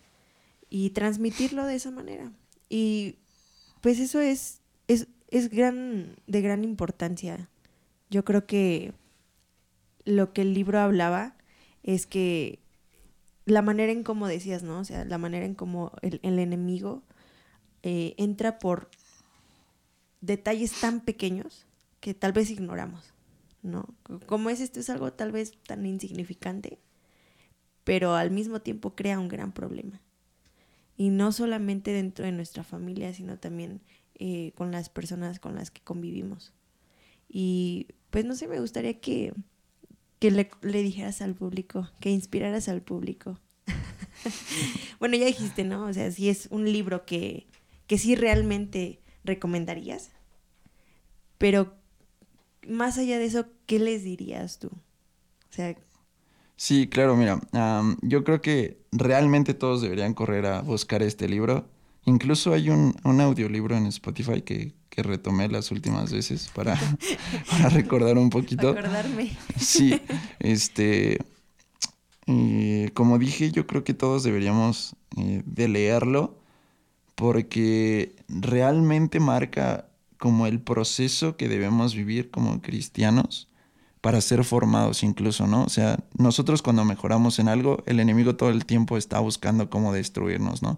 y 0.69 0.89
transmitirlo 0.89 1.65
de 1.65 1.75
esa 1.75 1.91
manera. 1.91 2.31
Y 2.67 3.17
pues 3.81 3.99
eso 3.99 4.19
es, 4.19 4.61
es 4.87 5.07
es 5.29 5.49
gran, 5.49 6.15
de 6.27 6.41
gran 6.41 6.63
importancia. 6.63 7.49
Yo 8.09 8.23
creo 8.23 8.45
que 8.45 8.93
lo 10.05 10.33
que 10.33 10.41
el 10.41 10.53
libro 10.53 10.79
hablaba 10.79 11.35
es 11.83 12.05
que 12.05 12.59
la 13.45 13.61
manera 13.61 13.91
en 13.91 14.03
cómo 14.03 14.27
decías, 14.27 14.63
¿no? 14.63 14.79
O 14.79 14.83
sea, 14.83 15.05
la 15.05 15.17
manera 15.17 15.45
en 15.45 15.55
cómo 15.55 15.91
el, 16.01 16.19
enemigo 16.23 17.03
eh, 17.83 18.15
entra 18.17 18.59
por 18.59 18.89
detalles 20.21 20.79
tan 20.79 21.01
pequeños 21.01 21.65
que 21.99 22.13
tal 22.13 22.33
vez 22.33 22.49
ignoramos, 22.49 23.13
¿no? 23.61 23.95
Como 24.25 24.49
es 24.49 24.61
esto, 24.61 24.79
es 24.79 24.89
algo 24.89 25.13
tal 25.13 25.31
vez 25.31 25.53
tan 25.67 25.85
insignificante, 25.85 26.79
pero 27.83 28.15
al 28.15 28.31
mismo 28.31 28.61
tiempo 28.61 28.95
crea 28.95 29.19
un 29.19 29.27
gran 29.27 29.51
problema. 29.51 30.01
Y 30.97 31.09
no 31.09 31.31
solamente 31.31 31.91
dentro 31.91 32.25
de 32.25 32.31
nuestra 32.31 32.63
familia, 32.63 33.13
sino 33.13 33.37
también 33.37 33.81
eh, 34.17 34.53
con 34.55 34.71
las 34.71 34.89
personas 34.89 35.39
con 35.39 35.55
las 35.55 35.71
que 35.71 35.81
convivimos. 35.81 36.53
Y 37.27 37.87
pues 38.11 38.23
no 38.23 38.35
sé, 38.35 38.47
me 38.47 38.59
gustaría 38.59 38.99
que, 38.99 39.33
que 40.19 40.31
le, 40.31 40.49
dijeras 40.83 41.21
al 41.21 41.35
público, 41.35 41.89
que 41.99 42.11
inspiraras 42.11 42.69
al 42.69 42.81
público. 42.81 43.39
bueno, 44.99 45.17
ya 45.17 45.25
dijiste, 45.25 45.63
¿no? 45.63 45.85
O 45.85 45.93
sea, 45.93 46.11
si 46.11 46.29
es 46.29 46.47
un 46.49 46.71
libro 46.71 47.05
que, 47.05 47.45
que 47.87 47.97
sí 47.97 48.15
realmente 48.15 48.99
recomendarías. 49.25 50.11
Pero 51.37 51.73
más 52.67 52.97
allá 52.97 53.19
de 53.19 53.25
eso, 53.25 53.47
¿qué 53.65 53.79
les 53.79 54.03
dirías 54.03 54.59
tú? 54.59 54.67
O 54.67 55.53
sea... 55.53 55.75
Sí, 56.57 56.87
claro, 56.87 57.17
mira, 57.17 57.41
yo 58.01 58.23
creo 58.23 58.41
que 58.41 58.79
realmente 58.93 59.53
todos 59.53 59.81
deberían 59.81 60.13
correr 60.13 60.45
a 60.45 60.61
buscar 60.61 61.03
este 61.03 61.27
libro. 61.27 61.67
Incluso 62.05 62.53
hay 62.53 62.69
un, 62.69 62.95
un 63.03 63.21
audiolibro 63.21 63.75
en 63.75 63.87
Spotify 63.87 64.41
que, 64.41 64.73
que, 64.89 65.03
retomé 65.03 65.47
las 65.47 65.71
últimas 65.71 66.11
veces 66.11 66.49
para, 66.53 66.79
para 67.49 67.69
recordar 67.69 68.17
un 68.17 68.29
poquito. 68.29 68.69
Acordarme. 68.69 69.35
Sí, 69.57 69.99
este... 70.39 71.19
como 72.93 73.17
dije, 73.17 73.51
yo 73.51 73.65
creo 73.65 73.83
que 73.83 73.93
todos 73.93 74.23
deberíamos 74.23 74.95
eh, 75.17 75.41
de 75.45 75.67
leerlo 75.67 76.37
porque 77.15 78.15
realmente 78.27 79.19
marca 79.19 79.87
como 80.17 80.47
el 80.47 80.59
proceso 80.59 81.37
que 81.37 81.47
debemos 81.47 81.95
vivir 81.95 82.29
como 82.29 82.61
cristianos 82.61 83.47
para 84.05 84.21
ser 84.21 84.43
formados 84.43 85.01
incluso, 85.01 85.47
¿no? 85.47 85.63
O 85.63 85.69
sea, 85.69 85.97
nosotros 86.15 86.61
cuando 86.61 86.85
mejoramos 86.85 87.39
en 87.39 87.47
algo, 87.47 87.81
el 87.87 87.99
enemigo 87.99 88.35
todo 88.35 88.51
el 88.51 88.63
tiempo 88.67 88.97
está 88.97 89.19
buscando 89.19 89.71
cómo 89.71 89.93
destruirnos, 89.93 90.61
¿no? 90.61 90.77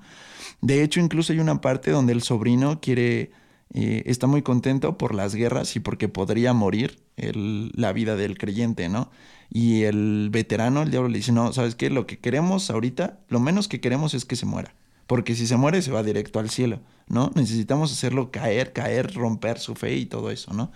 De 0.62 0.82
hecho, 0.82 1.02
incluso 1.02 1.34
hay 1.34 1.40
una 1.40 1.60
parte 1.60 1.92
donde 1.92 2.14
el 2.14 2.22
sobrino 2.22 2.80
quiere, 2.80 3.32
eh, 3.74 4.04
está 4.06 4.28
muy 4.28 4.44
contento 4.44 4.98
por 4.98 5.14
las 5.14 5.36
guerras 5.36 5.76
y 5.76 5.82
porque 5.82 6.08
podría 6.08 6.54
morir 6.54 7.02
la 7.18 7.92
vida 7.92 8.16
del 8.16 8.38
creyente, 8.38 8.88
¿no? 8.88 9.12
Y 9.50 9.84
el 9.84 10.30
veterano, 10.32 10.84
el 10.84 10.92
diablo 10.92 11.10
le 11.10 11.18
dice, 11.18 11.34
no, 11.34 11.52
¿sabes 11.52 11.76
qué? 11.76 11.90
Lo 11.90 12.08
que 12.08 12.20
queremos 12.20 12.70
ahorita, 12.70 13.20
lo 13.28 13.42
menos 13.42 13.68
que 13.68 13.82
queremos 13.82 14.14
es 14.14 14.24
que 14.24 14.38
se 14.38 14.46
muera 14.46 14.74
porque 15.06 15.36
si 15.36 15.48
se 15.48 15.56
muere 15.56 15.82
se 15.82 15.92
va 15.92 16.04
directo 16.04 16.40
al 16.40 16.50
cielo, 16.50 16.82
¿no? 17.08 17.32
Necesitamos 17.34 17.92
hacerlo 17.94 18.30
caer, 18.30 18.74
caer, 18.74 19.14
romper 19.14 19.58
su 19.58 19.74
fe 19.74 19.96
y 19.96 20.06
todo 20.06 20.32
eso, 20.32 20.54
¿no? 20.54 20.72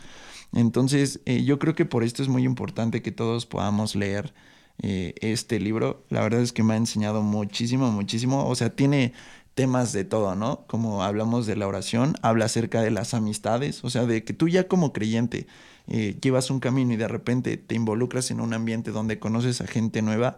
Entonces, 0.54 1.22
eh, 1.26 1.44
yo 1.44 1.60
creo 1.60 1.76
que 1.76 1.86
por 1.86 2.04
esto 2.04 2.22
es 2.24 2.30
muy 2.30 2.44
importante 2.44 3.02
que 3.02 3.12
todos 3.12 3.46
podamos 3.46 3.96
leer 3.96 4.34
eh, 4.82 5.14
este 5.22 5.60
libro. 5.60 6.04
La 6.10 6.22
verdad 6.22 6.42
es 6.42 6.54
que 6.54 6.64
me 6.64 6.74
ha 6.74 6.78
enseñado 6.78 7.22
muchísimo, 7.22 7.92
muchísimo. 7.92 8.48
O 8.48 8.56
sea, 8.56 8.76
tiene 8.76 9.14
temas 9.54 9.94
de 9.94 10.06
todo, 10.06 10.36
¿no? 10.36 10.66
Como 10.68 11.04
hablamos 11.04 11.46
de 11.46 11.56
la 11.56 11.68
oración, 11.68 12.16
habla 12.22 12.46
acerca 12.46 12.82
de 12.82 12.92
las 12.92 13.14
amistades, 13.14 13.84
o 13.84 13.90
sea, 13.90 14.06
de 14.06 14.24
que 14.24 14.34
tú 14.34 14.48
ya 14.48 14.68
como 14.68 14.94
creyente 14.94 15.48
eh, 15.88 16.18
llevas 16.22 16.50
un 16.50 16.60
camino 16.60 16.94
y 16.94 16.98
de 16.98 17.08
repente 17.08 17.58
te 17.58 17.76
involucras 17.76 18.32
en 18.32 18.42
un 18.42 18.54
ambiente 18.54 18.92
donde 18.92 19.20
conoces 19.20 19.62
a 19.62 19.68
gente 19.68 20.02
nueva. 20.02 20.38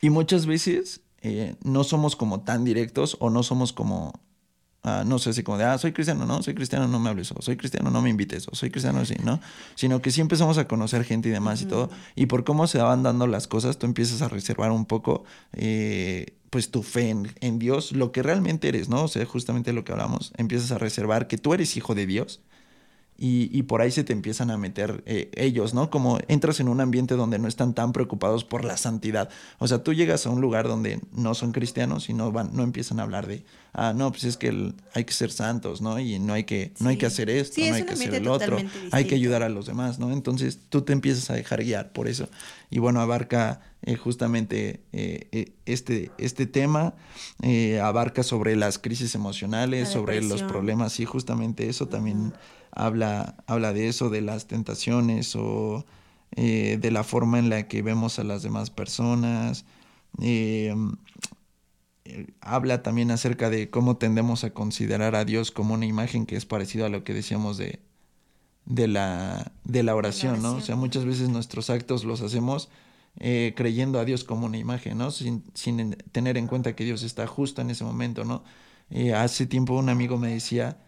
Y 0.00 0.10
muchas 0.10 0.46
veces 0.46 1.02
eh, 1.22 1.56
no 1.64 1.84
somos 1.84 2.14
como 2.16 2.42
tan 2.42 2.64
directos 2.64 3.16
o 3.20 3.30
no 3.30 3.42
somos 3.42 3.72
como, 3.72 4.12
ah, 4.88 5.04
no 5.04 5.18
sé, 5.18 5.30
así 5.30 5.42
como 5.42 5.58
de, 5.58 5.64
ah, 5.64 5.78
soy 5.78 5.92
cristiano, 5.92 6.26
no, 6.26 6.42
soy 6.42 6.54
cristiano, 6.54 6.88
no 6.88 6.98
me 6.98 7.10
hables, 7.10 7.32
o 7.32 7.42
soy 7.42 7.56
cristiano, 7.56 7.90
no 7.90 8.02
me 8.02 8.10
invites, 8.10 8.48
o 8.48 8.54
soy 8.54 8.70
cristiano, 8.70 9.04
sí, 9.04 9.16
¿no? 9.22 9.40
Sino 9.74 10.00
que 10.00 10.10
sí 10.10 10.20
empezamos 10.20 10.58
a 10.58 10.66
conocer 10.66 11.04
gente 11.04 11.28
y 11.28 11.32
demás 11.32 11.62
y 11.62 11.66
todo, 11.66 11.90
y 12.14 12.26
por 12.26 12.44
cómo 12.44 12.66
se 12.66 12.78
van 12.78 13.02
dando 13.02 13.26
las 13.26 13.46
cosas, 13.46 13.78
tú 13.78 13.86
empiezas 13.86 14.22
a 14.22 14.28
reservar 14.28 14.70
un 14.70 14.86
poco, 14.86 15.24
eh, 15.52 16.34
pues 16.50 16.70
tu 16.70 16.82
fe 16.82 17.10
en, 17.10 17.30
en, 17.40 17.58
Dios, 17.58 17.92
lo 17.92 18.12
que 18.12 18.22
realmente 18.22 18.68
eres, 18.68 18.88
¿no? 18.88 19.04
O 19.04 19.08
sea, 19.08 19.24
justamente 19.26 19.72
lo 19.72 19.84
que 19.84 19.92
hablamos, 19.92 20.32
empiezas 20.36 20.72
a 20.72 20.78
reservar 20.78 21.28
que 21.28 21.38
tú 21.38 21.54
eres 21.54 21.76
hijo 21.76 21.94
de 21.94 22.06
Dios 22.06 22.40
y, 23.20 23.64
por 23.64 23.82
ahí 23.82 23.90
se 23.90 24.04
te 24.04 24.12
empiezan 24.12 24.48
a 24.52 24.56
meter 24.56 25.02
eh, 25.04 25.28
ellos, 25.34 25.74
¿no? 25.74 25.90
Como 25.90 26.20
entras 26.28 26.60
en 26.60 26.68
un 26.68 26.80
ambiente 26.80 27.16
donde 27.16 27.40
no 27.40 27.48
están 27.48 27.74
tan 27.74 27.92
preocupados 27.92 28.44
por 28.44 28.64
la 28.64 28.76
santidad. 28.76 29.28
O 29.58 29.66
sea, 29.66 29.82
tú 29.82 29.92
llegas 29.92 30.24
a 30.24 30.30
un 30.30 30.40
lugar 30.40 30.68
donde 30.68 31.00
no 31.10 31.34
son 31.34 31.50
cristianos 31.50 32.08
y 32.10 32.14
no 32.14 32.30
van, 32.30 32.50
no 32.52 32.62
empiezan 32.62 33.00
a 33.00 33.02
hablar 33.02 33.26
de, 33.26 33.44
ah, 33.72 33.92
no, 33.92 34.12
pues 34.12 34.22
es 34.22 34.36
que 34.36 34.72
hay 34.94 35.04
que 35.04 35.12
ser 35.12 35.32
santos, 35.32 35.82
¿no? 35.82 35.98
Y 35.98 36.20
no 36.20 36.32
hay 36.32 36.44
que, 36.44 36.72
no 36.78 36.90
hay 36.90 36.96
que 36.96 37.06
hacer 37.06 37.28
esto, 37.28 37.60
no 37.60 37.74
hay 37.74 37.82
que 37.82 37.94
hacer 37.94 38.14
el 38.14 38.28
otro, 38.28 38.56
hay 38.92 39.06
que 39.06 39.16
ayudar 39.16 39.42
a 39.42 39.48
los 39.48 39.66
demás, 39.66 39.98
¿no? 39.98 40.12
Entonces 40.12 40.60
tú 40.68 40.82
te 40.82 40.92
empiezas 40.92 41.28
a 41.30 41.34
dejar 41.34 41.64
guiar 41.64 41.90
por 41.90 42.06
eso. 42.06 42.28
Y 42.70 42.78
bueno, 42.78 43.00
abarca 43.00 43.62
eh, 43.82 43.96
justamente 43.96 44.80
eh, 44.92 45.54
este, 45.66 46.12
este 46.18 46.46
tema, 46.46 46.94
abarca 47.82 48.22
sobre 48.22 48.54
las 48.54 48.78
crisis 48.78 49.16
emocionales, 49.16 49.88
sobre 49.88 50.22
los 50.22 50.44
problemas 50.44 51.00
y 51.00 51.04
justamente 51.04 51.68
eso 51.68 51.88
también 51.88 52.32
habla, 52.78 53.36
habla 53.46 53.72
de 53.72 53.88
eso, 53.88 54.08
de 54.08 54.20
las 54.20 54.46
tentaciones 54.46 55.34
o 55.36 55.84
eh, 56.36 56.78
de 56.80 56.90
la 56.90 57.04
forma 57.04 57.38
en 57.38 57.50
la 57.50 57.68
que 57.68 57.82
vemos 57.82 58.18
a 58.18 58.24
las 58.24 58.42
demás 58.42 58.70
personas. 58.70 59.64
Eh, 60.22 60.74
habla 62.40 62.82
también 62.82 63.10
acerca 63.10 63.50
de 63.50 63.70
cómo 63.70 63.96
tendemos 63.96 64.44
a 64.44 64.50
considerar 64.50 65.14
a 65.14 65.24
Dios 65.24 65.50
como 65.50 65.74
una 65.74 65.86
imagen 65.86 66.26
que 66.26 66.36
es 66.36 66.46
parecido 66.46 66.86
a 66.86 66.88
lo 66.88 67.04
que 67.04 67.12
decíamos 67.12 67.58
de, 67.58 67.80
de, 68.64 68.88
la, 68.88 69.52
de 69.64 69.82
la 69.82 69.94
oración, 69.94 70.40
¿no? 70.40 70.54
O 70.54 70.60
sea, 70.60 70.76
muchas 70.76 71.04
veces 71.04 71.28
nuestros 71.28 71.70
actos 71.70 72.04
los 72.04 72.22
hacemos 72.22 72.70
eh, 73.18 73.52
creyendo 73.56 73.98
a 73.98 74.04
Dios 74.04 74.24
como 74.24 74.46
una 74.46 74.58
imagen, 74.58 74.98
¿no? 74.98 75.10
Sin, 75.10 75.44
sin, 75.54 75.96
tener 76.12 76.36
en 76.38 76.46
cuenta 76.46 76.76
que 76.76 76.84
Dios 76.84 77.02
está 77.02 77.26
justo 77.26 77.60
en 77.60 77.70
ese 77.70 77.84
momento, 77.84 78.24
¿no? 78.24 78.44
hace 79.14 79.44
tiempo 79.44 79.74
un 79.74 79.90
amigo 79.90 80.16
me 80.16 80.32
decía, 80.32 80.78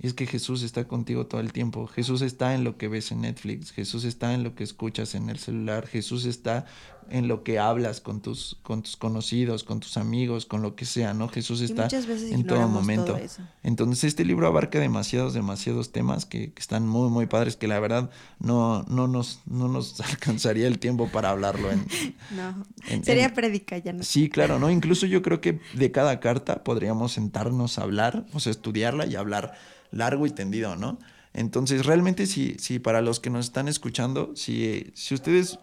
es 0.00 0.14
que 0.14 0.26
Jesús 0.26 0.62
está 0.62 0.86
contigo 0.86 1.26
todo 1.26 1.40
el 1.40 1.52
tiempo. 1.52 1.86
Jesús 1.86 2.22
está 2.22 2.54
en 2.54 2.64
lo 2.64 2.76
que 2.76 2.88
ves 2.88 3.10
en 3.10 3.22
Netflix, 3.22 3.72
Jesús 3.72 4.04
está 4.04 4.34
en 4.34 4.44
lo 4.44 4.54
que 4.54 4.64
escuchas 4.64 5.14
en 5.14 5.28
el 5.28 5.38
celular, 5.38 5.86
Jesús 5.86 6.24
está 6.24 6.66
en 7.10 7.28
lo 7.28 7.42
que 7.42 7.58
hablas 7.58 8.00
con 8.00 8.20
tus, 8.20 8.58
con 8.62 8.82
tus 8.82 8.96
conocidos, 8.96 9.64
con 9.64 9.80
tus 9.80 9.96
amigos, 9.96 10.46
con 10.46 10.62
lo 10.62 10.74
que 10.76 10.84
sea, 10.84 11.14
¿no? 11.14 11.28
Jesús 11.28 11.60
está 11.60 11.88
en 12.30 12.44
todo 12.44 12.68
momento. 12.68 13.18
Entonces 13.62 14.04
este 14.04 14.24
libro 14.24 14.46
abarca 14.46 14.78
demasiados, 14.78 15.34
demasiados 15.34 15.92
temas 15.92 16.26
que, 16.26 16.52
están 16.56 16.86
muy, 16.86 17.08
muy 17.10 17.26
padres, 17.26 17.56
que 17.56 17.68
la 17.68 17.80
verdad 17.80 18.10
no, 18.38 18.84
no, 18.84 19.08
nos, 19.08 19.40
no 19.46 19.68
nos 19.68 20.00
alcanzaría 20.10 20.66
el 20.66 20.78
tiempo 20.78 21.08
para 21.08 21.30
hablarlo. 21.30 21.70
En, 21.70 21.86
no, 22.36 22.64
sería 23.02 23.34
predica 23.34 23.78
ya 23.78 23.92
no. 23.92 24.02
Sí, 24.02 24.28
claro, 24.28 24.58
¿no? 24.58 24.70
Incluso 24.70 25.06
yo 25.06 25.22
creo 25.22 25.40
que 25.40 25.60
de 25.74 25.90
cada 25.90 26.20
carta 26.20 26.64
podríamos 26.64 27.12
sentarnos 27.12 27.78
a 27.78 27.82
hablar, 27.82 28.26
o 28.32 28.40
sea, 28.40 28.50
estudiarla 28.50 29.06
y 29.06 29.16
hablar 29.16 29.54
largo 29.90 30.26
y 30.26 30.30
tendido, 30.30 30.76
¿no? 30.76 30.98
Entonces, 31.34 31.86
realmente, 31.86 32.26
si, 32.26 32.56
si 32.58 32.78
para 32.78 33.00
los 33.00 33.20
que 33.20 33.30
nos 33.30 33.46
están 33.46 33.68
escuchando, 33.68 34.34
si, 34.34 34.90
si 34.94 35.14
ustedes 35.14 35.58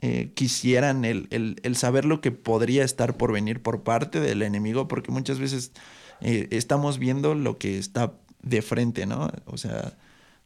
eh, 0.00 0.32
quisieran 0.34 1.04
el, 1.04 1.26
el, 1.30 1.76
saber 1.76 2.04
lo 2.04 2.20
que 2.20 2.30
podría 2.30 2.84
estar 2.84 3.16
por 3.16 3.32
venir 3.32 3.62
por 3.62 3.82
parte 3.82 4.20
del 4.20 4.42
enemigo, 4.42 4.86
porque 4.86 5.10
muchas 5.10 5.40
veces 5.40 5.72
eh, 6.20 6.46
estamos 6.52 6.98
viendo 6.98 7.34
lo 7.34 7.58
que 7.58 7.78
está 7.78 8.12
de 8.42 8.62
frente, 8.62 9.06
¿no? 9.06 9.30
O 9.46 9.56
sea, 9.56 9.96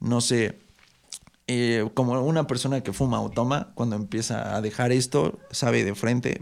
no 0.00 0.22
sé, 0.22 0.58
eh, 1.48 1.86
como 1.92 2.20
una 2.22 2.46
persona 2.46 2.80
que 2.82 2.94
fuma 2.94 3.20
o 3.20 3.30
toma, 3.30 3.72
cuando 3.74 3.96
empieza 3.96 4.56
a 4.56 4.62
dejar 4.62 4.90
esto, 4.90 5.38
sabe 5.50 5.84
de 5.84 5.94
frente 5.94 6.40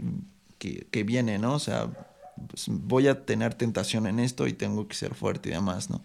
que, 0.57 0.87
que 0.89 1.03
viene, 1.03 1.37
¿no? 1.37 1.55
O 1.55 1.59
sea, 1.59 1.89
pues, 2.47 2.67
voy 2.69 3.07
a 3.09 3.25
tener 3.25 3.55
tentación 3.55 4.07
en 4.07 4.19
esto 4.19 4.47
y 4.47 4.53
tengo 4.53 4.87
que 4.87 4.95
ser 4.95 5.15
fuerte 5.15 5.49
y 5.49 5.51
demás, 5.51 5.89
¿no? 5.89 6.01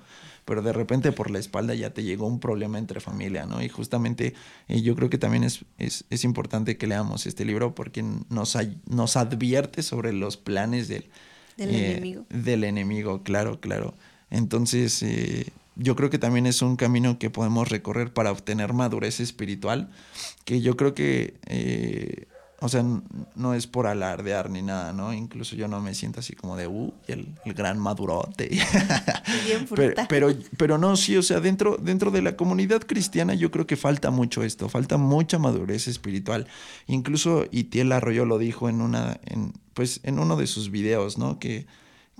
Pero 0.46 0.62
de 0.62 0.72
repente 0.72 1.12
por 1.12 1.30
la 1.30 1.38
espalda 1.38 1.74
ya 1.74 1.92
te 1.92 2.04
llegó 2.04 2.26
un 2.26 2.40
problema 2.40 2.78
entre 2.78 3.00
familia, 3.00 3.44
¿no? 3.44 3.62
Y 3.62 3.68
justamente 3.68 4.32
eh, 4.68 4.80
yo 4.80 4.94
creo 4.94 5.10
que 5.10 5.18
también 5.18 5.44
es, 5.44 5.64
es, 5.76 6.24
importante 6.24 6.78
que 6.78 6.86
leamos 6.86 7.26
este 7.26 7.44
libro 7.44 7.74
porque 7.74 8.02
nos, 8.02 8.56
nos 8.86 9.16
advierte 9.16 9.82
sobre 9.82 10.12
los 10.12 10.36
planes 10.36 10.86
del, 10.86 11.10
del 11.56 11.70
eh, 11.70 11.90
enemigo. 11.90 12.26
Del 12.30 12.64
enemigo, 12.64 13.22
claro, 13.24 13.60
claro. 13.60 13.94
Entonces, 14.30 15.02
eh, 15.02 15.50
yo 15.74 15.96
creo 15.96 16.10
que 16.10 16.18
también 16.18 16.46
es 16.46 16.62
un 16.62 16.76
camino 16.76 17.18
que 17.18 17.28
podemos 17.28 17.68
recorrer 17.68 18.12
para 18.12 18.30
obtener 18.30 18.72
madurez 18.72 19.18
espiritual, 19.18 19.90
que 20.44 20.60
yo 20.60 20.76
creo 20.76 20.94
que 20.94 21.34
o 22.60 22.70
sea, 22.70 22.82
no 23.34 23.52
es 23.52 23.66
por 23.66 23.86
alardear 23.86 24.48
ni 24.48 24.62
nada, 24.62 24.94
¿no? 24.94 25.12
Incluso 25.12 25.56
yo 25.56 25.68
no 25.68 25.80
me 25.82 25.94
siento 25.94 26.20
así 26.20 26.34
como 26.34 26.56
de, 26.56 26.66
uh, 26.66 26.92
el, 27.06 27.34
el 27.44 27.52
gran 27.52 27.78
madurote. 27.78 28.48
Bien 29.44 29.66
pero, 29.74 29.94
pero, 30.08 30.28
pero, 30.56 30.78
no, 30.78 30.96
sí, 30.96 31.16
o 31.18 31.22
sea, 31.22 31.40
dentro, 31.40 31.76
dentro 31.76 32.10
de 32.10 32.22
la 32.22 32.34
comunidad 32.34 32.80
cristiana 32.80 33.34
yo 33.34 33.50
creo 33.50 33.66
que 33.66 33.76
falta 33.76 34.10
mucho 34.10 34.42
esto, 34.42 34.70
falta 34.70 34.96
mucha 34.96 35.38
madurez 35.38 35.86
espiritual. 35.86 36.46
Incluso 36.86 37.44
Itiel 37.50 37.92
Arroyo 37.92 38.24
lo 38.24 38.38
dijo 38.38 38.70
en 38.70 38.80
una, 38.80 39.20
en, 39.26 39.52
pues, 39.74 40.00
en 40.02 40.18
uno 40.18 40.36
de 40.36 40.46
sus 40.46 40.70
videos, 40.70 41.18
¿no? 41.18 41.38
Que, 41.38 41.66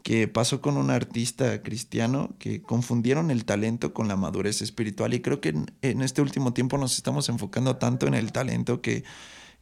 que 0.03 0.29
pasó 0.29 0.61
con 0.61 0.77
un 0.77 0.91
artista 0.91 1.63
cristiano 1.63 2.35
que 2.39 2.61
confundieron 2.61 3.31
el 3.31 3.47
talento 3.47 3.95
con 3.95 4.07
la 4.07 4.17
madurez 4.17 4.61
espiritual. 4.61 5.15
Y 5.15 5.21
creo 5.21 5.41
que 5.41 5.49
en, 5.49 5.71
en 5.81 6.03
este 6.03 6.21
último 6.21 6.53
tiempo 6.53 6.77
nos 6.77 6.97
estamos 6.97 7.31
enfocando 7.31 7.77
tanto 7.77 8.07
en 8.07 8.13
el 8.13 8.33
talento 8.33 8.83
que 8.83 9.03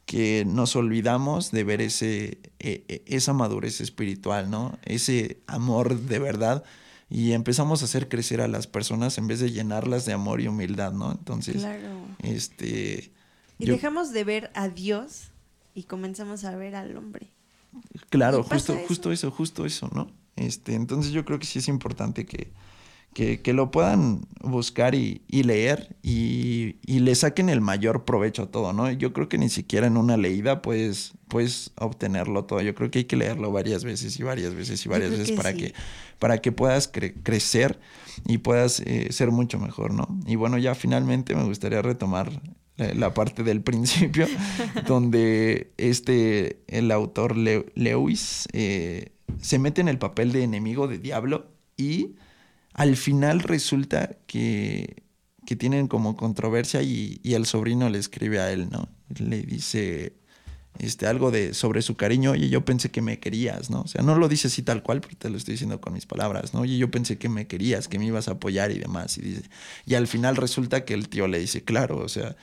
que 0.07 0.45
nos 0.47 0.77
olvidamos 0.77 1.51
de 1.51 1.65
ver 1.65 1.81
ese, 1.81 2.39
e, 2.59 2.85
e, 2.89 3.05
esa 3.07 3.33
madurez 3.33 3.81
espiritual, 3.81 4.51
¿no? 4.51 4.79
Ese 4.85 5.43
amor 5.47 5.99
de 5.99 6.19
verdad 6.19 6.65
y 7.09 7.33
empezamos 7.33 7.83
a 7.83 7.85
hacer 7.85 8.09
crecer 8.09 8.41
a 8.41 8.49
las 8.49 8.67
personas 8.67 9.19
en 9.19 9.29
vez 9.29 9.41
de 9.41 9.51
llenarlas 9.51 10.05
de 10.05 10.13
amor 10.13 10.41
y 10.41 10.49
humildad, 10.49 10.93
¿no? 10.93 11.13
Entonces, 11.13 11.65
este... 12.23 13.13
Y 13.59 13.67
dejamos 13.67 14.13
de 14.13 14.25
ver 14.25 14.51
a 14.55 14.69
Dios 14.69 15.31
y 15.75 15.85
comenzamos 15.85 16.45
a 16.45 16.57
ver 16.57 16.75
al 16.75 16.97
hombre. 16.97 17.31
Claro, 18.11 18.43
justo, 18.43 18.77
justo 18.89 19.13
eso, 19.13 19.31
justo 19.31 19.65
eso, 19.65 19.89
¿no? 19.93 20.11
Este, 20.37 20.75
entonces 20.75 21.13
yo 21.13 21.25
creo 21.25 21.39
que 21.39 21.47
sí 21.47 21.61
es 21.61 21.69
importante 21.69 22.27
que, 22.27 22.53
que, 23.15 23.53
lo 23.53 23.71
puedan 23.71 24.27
buscar 24.43 24.95
y, 24.95 25.23
leer 25.31 25.97
y, 26.03 26.77
le 26.87 27.15
saquen 27.15 27.49
el 27.49 27.61
mayor 27.61 28.05
provecho 28.05 28.43
a 28.43 28.51
todo, 28.51 28.73
¿no? 28.73 28.91
Yo 28.91 29.13
creo 29.13 29.29
que 29.29 29.39
ni 29.39 29.49
siquiera 29.49 29.87
en 29.87 29.97
una 29.97 30.17
leída 30.17 30.61
puedes, 30.61 31.13
puedes 31.29 31.71
obtenerlo 31.77 32.45
todo. 32.45 32.61
Yo 32.61 32.75
creo 32.75 32.91
que 32.91 33.01
hay 33.01 33.05
que 33.05 33.17
leerlo 33.17 33.53
varias 33.53 33.85
veces 33.85 34.19
y 34.19 34.23
varias 34.23 34.55
veces 34.55 34.85
y 34.85 34.89
varias 34.89 35.11
veces 35.11 35.33
para, 35.33 35.55
que, 35.55 35.73
para 36.19 36.39
que 36.39 36.53
puedas 36.53 36.89
crecer 36.89 37.79
y 38.27 38.39
puedas 38.39 38.81
eh, 38.81 39.09
ser 39.11 39.31
mucho 39.31 39.59
mejor, 39.59 39.95
¿no? 39.95 40.09
Y 40.27 40.35
bueno, 40.35 40.59
ya 40.59 40.75
finalmente 40.75 41.35
me 41.35 41.45
gustaría 41.45 41.81
retomar 41.83 42.43
la, 42.77 43.15
parte 43.15 43.45
del 43.45 43.61
principio, 43.61 44.27
donde 44.87 45.73
este, 45.77 46.59
el 46.67 46.91
autor 46.91 47.37
Lewis 47.37 48.49
eh, 48.53 49.13
se 49.41 49.59
mete 49.61 49.81
en 49.81 49.89
el 49.89 49.99
papel 49.99 50.33
de 50.33 50.43
enemigo 50.43 50.89
de 50.89 50.99
diablo 50.99 51.47
y 51.77 52.17
al 52.75 52.97
final 52.97 53.41
resulta 53.41 54.11
que, 54.27 55.05
que 55.47 55.57
tienen 55.57 55.89
como 55.89 56.17
controversia 56.17 56.83
y, 56.83 57.21
el 57.25 57.47
sobrino 57.47 57.89
le 57.89 57.99
escribe 57.99 58.41
a 58.41 58.53
él, 58.53 58.69
¿no? 58.71 58.89
Le 59.17 59.43
dice 59.43 60.15
este, 60.79 61.07
algo 61.07 61.31
de, 61.31 61.55
sobre 61.55 61.83
su 61.83 61.97
cariño, 61.97 62.33
oye, 62.33 62.49
yo 62.49 62.65
pensé 62.65 62.91
que 62.91 63.01
me 63.01 63.21
querías, 63.21 63.71
¿no? 63.71 63.83
O 63.83 63.87
sea, 63.87 64.03
no 64.03 64.17
lo 64.17 64.29
dice 64.29 64.49
así 64.49 64.63
tal 64.63 64.83
cual, 64.83 65.01
pero 65.01 65.17
te 65.17 65.31
lo 65.31 65.37
estoy 65.37 65.53
diciendo 65.53 65.81
con 65.81 65.93
mis 65.93 66.05
palabras, 66.05 66.53
¿no? 66.53 66.61
Oye, 66.61 66.77
yo 66.77 66.91
pensé 66.91 67.17
que 67.17 67.29
me 67.29 67.47
querías, 67.47 67.87
que 67.87 67.99
me 67.99 68.07
ibas 68.07 68.27
a 68.27 68.33
apoyar 68.33 68.73
y 68.73 68.81
demás. 68.81 69.19
Y, 69.19 69.23
dice, 69.23 69.43
y 69.87 69.95
al 69.95 70.09
final 70.09 70.37
resulta 70.37 70.85
que 70.85 70.95
el 70.95 71.09
tío 71.09 71.29
le 71.29 71.39
dice, 71.39 71.63
claro, 71.63 71.99
o 71.99 72.09
sea, 72.09 72.37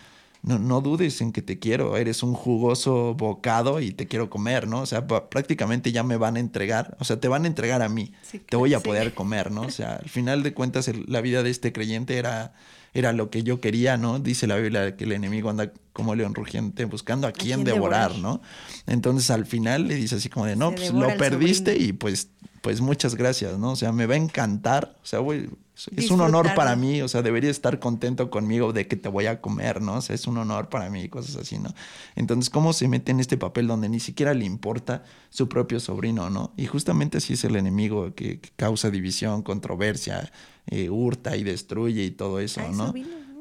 no, 0.43 0.57
no 0.57 0.81
dudes 0.81 1.21
en 1.21 1.31
que 1.31 1.41
te 1.41 1.59
quiero, 1.59 1.97
eres 1.97 2.23
un 2.23 2.33
jugoso 2.33 3.13
bocado 3.13 3.79
y 3.79 3.91
te 3.91 4.07
quiero 4.07 4.29
comer, 4.29 4.67
¿no? 4.67 4.81
O 4.81 4.85
sea, 4.85 5.05
prácticamente 5.05 5.91
ya 5.91 6.03
me 6.03 6.17
van 6.17 6.35
a 6.35 6.39
entregar, 6.39 6.97
o 6.99 7.03
sea, 7.03 7.19
te 7.19 7.27
van 7.27 7.43
a 7.45 7.47
entregar 7.47 7.81
a 7.81 7.89
mí, 7.89 8.13
te 8.49 8.55
voy 8.55 8.73
a 8.73 8.79
poder 8.79 9.13
comer, 9.13 9.51
¿no? 9.51 9.61
O 9.61 9.71
sea, 9.71 9.97
al 9.97 10.09
final 10.09 10.41
de 10.41 10.53
cuentas 10.53 10.89
la 11.07 11.21
vida 11.21 11.43
de 11.43 11.51
este 11.51 11.71
creyente 11.71 12.17
era, 12.17 12.53
era 12.93 13.13
lo 13.13 13.29
que 13.29 13.43
yo 13.43 13.61
quería, 13.61 13.97
¿no? 13.97 14.19
Dice 14.19 14.47
la 14.47 14.55
Biblia 14.55 14.97
que 14.97 15.03
el 15.03 15.11
enemigo 15.11 15.49
anda 15.51 15.71
como 15.93 16.15
león 16.15 16.33
rugiente 16.33 16.85
buscando 16.85 17.27
a 17.27 17.31
quién, 17.33 17.63
devorar, 17.63 18.15
¿no? 18.17 18.41
Entonces 18.87 19.29
al 19.29 19.45
final 19.45 19.87
le 19.87 19.95
dice 19.95 20.15
así 20.15 20.29
como 20.29 20.47
de, 20.47 20.55
no, 20.55 20.73
pues 20.73 20.91
lo 20.91 21.15
perdiste 21.17 21.77
y 21.77 21.93
pues, 21.93 22.29
pues 22.63 22.81
muchas 22.81 23.13
gracias, 23.13 23.59
¿no? 23.59 23.73
O 23.73 23.75
sea, 23.75 23.91
me 23.91 24.07
va 24.07 24.15
a 24.15 24.17
encantar, 24.17 24.97
o 25.03 25.05
sea, 25.05 25.19
voy 25.19 25.51
es 25.95 26.11
un 26.11 26.21
honor 26.21 26.53
para 26.55 26.75
mí, 26.75 27.01
o 27.01 27.07
sea, 27.07 27.21
debería 27.21 27.49
estar 27.49 27.79
contento 27.79 28.29
conmigo 28.29 28.73
de 28.73 28.87
que 28.87 28.95
te 28.95 29.09
voy 29.09 29.25
a 29.25 29.41
comer, 29.41 29.81
¿no? 29.81 29.95
O 29.95 30.01
sea, 30.01 30.15
es 30.15 30.27
un 30.27 30.37
honor 30.37 30.69
para 30.69 30.89
mí, 30.89 31.07
cosas 31.09 31.35
así, 31.35 31.57
¿no? 31.57 31.73
Entonces, 32.15 32.49
¿cómo 32.49 32.73
se 32.73 32.87
mete 32.87 33.11
en 33.11 33.19
este 33.19 33.37
papel 33.37 33.67
donde 33.67 33.89
ni 33.89 33.99
siquiera 33.99 34.33
le 34.33 34.45
importa 34.45 35.03
su 35.29 35.47
propio 35.49 35.79
sobrino, 35.79 36.29
¿no? 36.29 36.53
Y 36.57 36.65
justamente 36.65 37.17
así 37.17 37.33
es 37.33 37.43
el 37.43 37.55
enemigo 37.55 38.13
que, 38.13 38.39
causa 38.55 38.89
división, 38.89 39.41
controversia, 39.41 40.31
eh, 40.67 40.89
hurta 40.89 41.35
y 41.37 41.43
destruye 41.43 42.03
y 42.03 42.11
todo 42.11 42.39
eso, 42.39 42.61
¿no? 42.73 42.93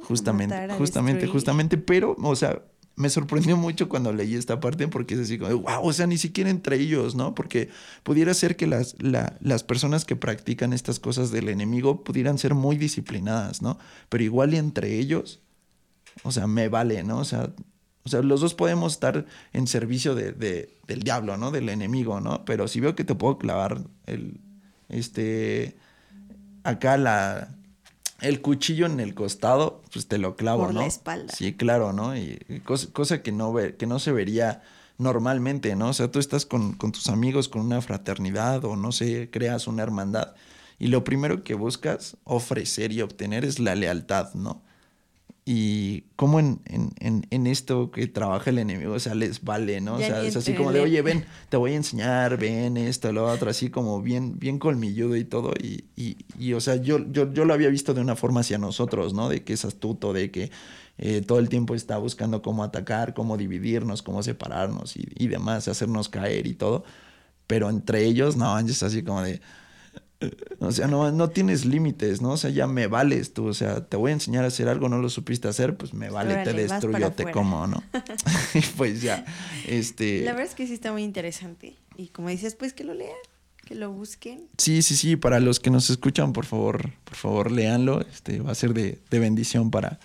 Justamente, 0.02 0.74
justamente, 0.76 1.26
justamente, 1.26 1.76
pero, 1.78 2.16
o 2.20 2.36
sea, 2.36 2.62
me 3.00 3.08
sorprendió 3.08 3.56
mucho 3.56 3.88
cuando 3.88 4.12
leí 4.12 4.34
esta 4.34 4.60
parte 4.60 4.86
porque 4.86 5.14
es 5.14 5.20
así 5.20 5.38
como, 5.38 5.56
wow, 5.56 5.82
o 5.82 5.92
sea, 5.94 6.06
ni 6.06 6.18
siquiera 6.18 6.50
entre 6.50 6.76
ellos, 6.76 7.14
¿no? 7.14 7.34
Porque 7.34 7.70
pudiera 8.02 8.34
ser 8.34 8.56
que 8.56 8.66
las, 8.66 8.94
las 9.00 9.64
personas 9.64 10.04
que 10.04 10.16
practican 10.16 10.74
estas 10.74 11.00
cosas 11.00 11.30
del 11.30 11.48
enemigo 11.48 12.04
pudieran 12.04 12.36
ser 12.36 12.54
muy 12.54 12.76
disciplinadas, 12.76 13.62
¿no? 13.62 13.78
Pero 14.10 14.22
igual 14.22 14.52
entre 14.52 14.98
ellos, 14.98 15.40
o 16.24 16.30
sea, 16.30 16.46
me 16.46 16.68
vale, 16.68 17.02
¿no? 17.02 17.18
O 17.20 17.24
sea, 17.24 17.50
o 18.04 18.08
sea, 18.10 18.20
los 18.20 18.42
dos 18.42 18.52
podemos 18.52 18.92
estar 18.92 19.24
en 19.54 19.66
servicio 19.66 20.14
de, 20.14 20.32
del 20.86 21.02
diablo, 21.02 21.38
¿no? 21.38 21.50
Del 21.50 21.70
enemigo, 21.70 22.20
¿no? 22.20 22.44
Pero 22.44 22.68
si 22.68 22.80
veo 22.80 22.94
que 22.94 23.04
te 23.04 23.14
puedo 23.14 23.38
clavar 23.38 23.82
el, 24.04 24.40
este, 24.90 25.78
acá 26.64 26.98
la, 26.98 27.54
el 28.20 28.40
cuchillo 28.40 28.86
en 28.86 29.00
el 29.00 29.14
costado, 29.14 29.82
pues 29.92 30.06
te 30.06 30.18
lo 30.18 30.36
clavo, 30.36 30.64
Por 30.64 30.74
¿no? 30.74 30.80
la 30.80 30.86
espalda. 30.86 31.32
Sí, 31.34 31.54
claro, 31.54 31.92
¿no? 31.92 32.16
Y, 32.16 32.38
cosa, 32.64 33.22
que, 33.22 33.32
no 33.32 33.52
ve, 33.52 33.76
que 33.76 33.86
no 33.86 33.98
se 33.98 34.12
vería 34.12 34.62
normalmente, 34.98 35.74
¿no? 35.76 35.88
O 35.88 35.92
sea, 35.92 36.10
tú 36.10 36.18
estás 36.18 36.46
con, 36.46 36.74
con 36.74 36.92
tus 36.92 37.08
amigos, 37.08 37.48
con 37.48 37.62
una 37.62 37.80
fraternidad 37.80 38.64
o 38.64 38.76
no 38.76 38.92
sé, 38.92 39.30
creas 39.30 39.66
una 39.66 39.82
hermandad 39.82 40.34
y 40.80 40.86
lo 40.88 41.04
primero 41.04 41.44
que 41.44 41.54
buscas 41.54 42.16
ofrecer 42.24 42.90
y 42.90 43.02
obtener 43.02 43.44
es 43.44 43.60
la 43.60 43.74
lealtad, 43.74 44.32
¿no? 44.32 44.62
Y 45.52 46.04
cómo 46.14 46.38
en, 46.38 46.60
en, 46.64 47.26
en, 47.28 47.46
esto 47.48 47.90
que 47.90 48.06
trabaja 48.06 48.50
el 48.50 48.58
enemigo, 48.58 48.92
o 48.92 49.00
sea, 49.00 49.16
les 49.16 49.42
vale, 49.42 49.80
¿no? 49.80 49.96
o 49.96 49.98
sea, 49.98 50.22
es 50.22 50.36
así 50.36 50.54
como 50.54 50.70
de, 50.70 50.78
oye, 50.78 51.02
ven, 51.02 51.24
te 51.48 51.56
voy 51.56 51.72
a 51.72 51.74
enseñar, 51.74 52.38
ven 52.38 52.76
esto, 52.76 53.12
lo 53.12 53.26
otro, 53.26 53.50
así 53.50 53.68
como 53.68 54.00
bien, 54.00 54.38
bien 54.38 54.60
colmilludo 54.60 55.16
y 55.16 55.24
todo. 55.24 55.52
Y, 55.60 55.86
y, 55.96 56.18
y 56.38 56.52
o 56.52 56.60
sea, 56.60 56.76
yo, 56.76 57.04
yo, 57.10 57.32
yo 57.32 57.44
lo 57.44 57.52
había 57.52 57.68
visto 57.68 57.94
de 57.94 58.00
una 58.00 58.14
forma 58.14 58.42
hacia 58.42 58.58
nosotros, 58.58 59.12
¿no? 59.12 59.28
De 59.28 59.42
que 59.42 59.54
es 59.54 59.64
astuto, 59.64 60.12
de 60.12 60.30
que 60.30 60.52
eh, 60.98 61.20
todo 61.20 61.40
el 61.40 61.48
tiempo 61.48 61.74
está 61.74 61.98
buscando 61.98 62.42
cómo 62.42 62.62
atacar, 62.62 63.12
cómo 63.12 63.36
dividirnos, 63.36 64.02
cómo 64.02 64.22
separarnos 64.22 64.96
y, 64.96 65.08
y 65.18 65.26
demás, 65.26 65.66
hacernos 65.66 66.08
caer 66.08 66.46
y 66.46 66.54
todo. 66.54 66.84
Pero 67.48 67.70
entre 67.70 68.04
ellos, 68.04 68.36
no, 68.36 68.56
es 68.56 68.84
así 68.84 69.02
como 69.02 69.22
de, 69.22 69.40
o 70.58 70.72
sea, 70.72 70.86
no, 70.86 71.10
no 71.10 71.30
tienes 71.30 71.64
límites, 71.64 72.20
¿no? 72.20 72.32
O 72.32 72.36
sea, 72.36 72.50
ya 72.50 72.66
me 72.66 72.86
vales 72.86 73.32
tú. 73.32 73.46
O 73.46 73.54
sea, 73.54 73.86
te 73.86 73.96
voy 73.96 74.10
a 74.10 74.14
enseñar 74.14 74.44
a 74.44 74.48
hacer 74.48 74.68
algo, 74.68 74.88
no 74.88 74.98
lo 74.98 75.08
supiste 75.08 75.48
hacer, 75.48 75.76
pues 75.76 75.94
me 75.94 76.10
vale, 76.10 76.44
te 76.44 76.52
destruyo, 76.52 77.10
te 77.12 77.30
como, 77.30 77.66
¿no? 77.66 77.82
y 78.54 78.60
pues 78.76 79.00
ya, 79.02 79.24
este... 79.66 80.22
La 80.22 80.32
verdad 80.32 80.48
es 80.48 80.54
que 80.54 80.66
sí 80.66 80.74
está 80.74 80.92
muy 80.92 81.02
interesante. 81.02 81.76
Y 81.96 82.08
como 82.08 82.28
dices, 82.28 82.54
pues 82.54 82.72
que 82.74 82.84
lo 82.84 82.94
lean, 82.94 83.16
que 83.64 83.74
lo 83.74 83.90
busquen. 83.92 84.48
Sí, 84.58 84.82
sí, 84.82 84.94
sí. 84.96 85.16
Para 85.16 85.40
los 85.40 85.58
que 85.58 85.70
nos 85.70 85.88
escuchan, 85.88 86.32
por 86.32 86.44
favor, 86.44 86.92
por 87.04 87.16
favor, 87.16 87.50
léanlo. 87.50 88.02
Este, 88.02 88.40
va 88.40 88.52
a 88.52 88.54
ser 88.54 88.74
de, 88.74 88.98
de 89.10 89.18
bendición 89.18 89.70
para, 89.70 90.00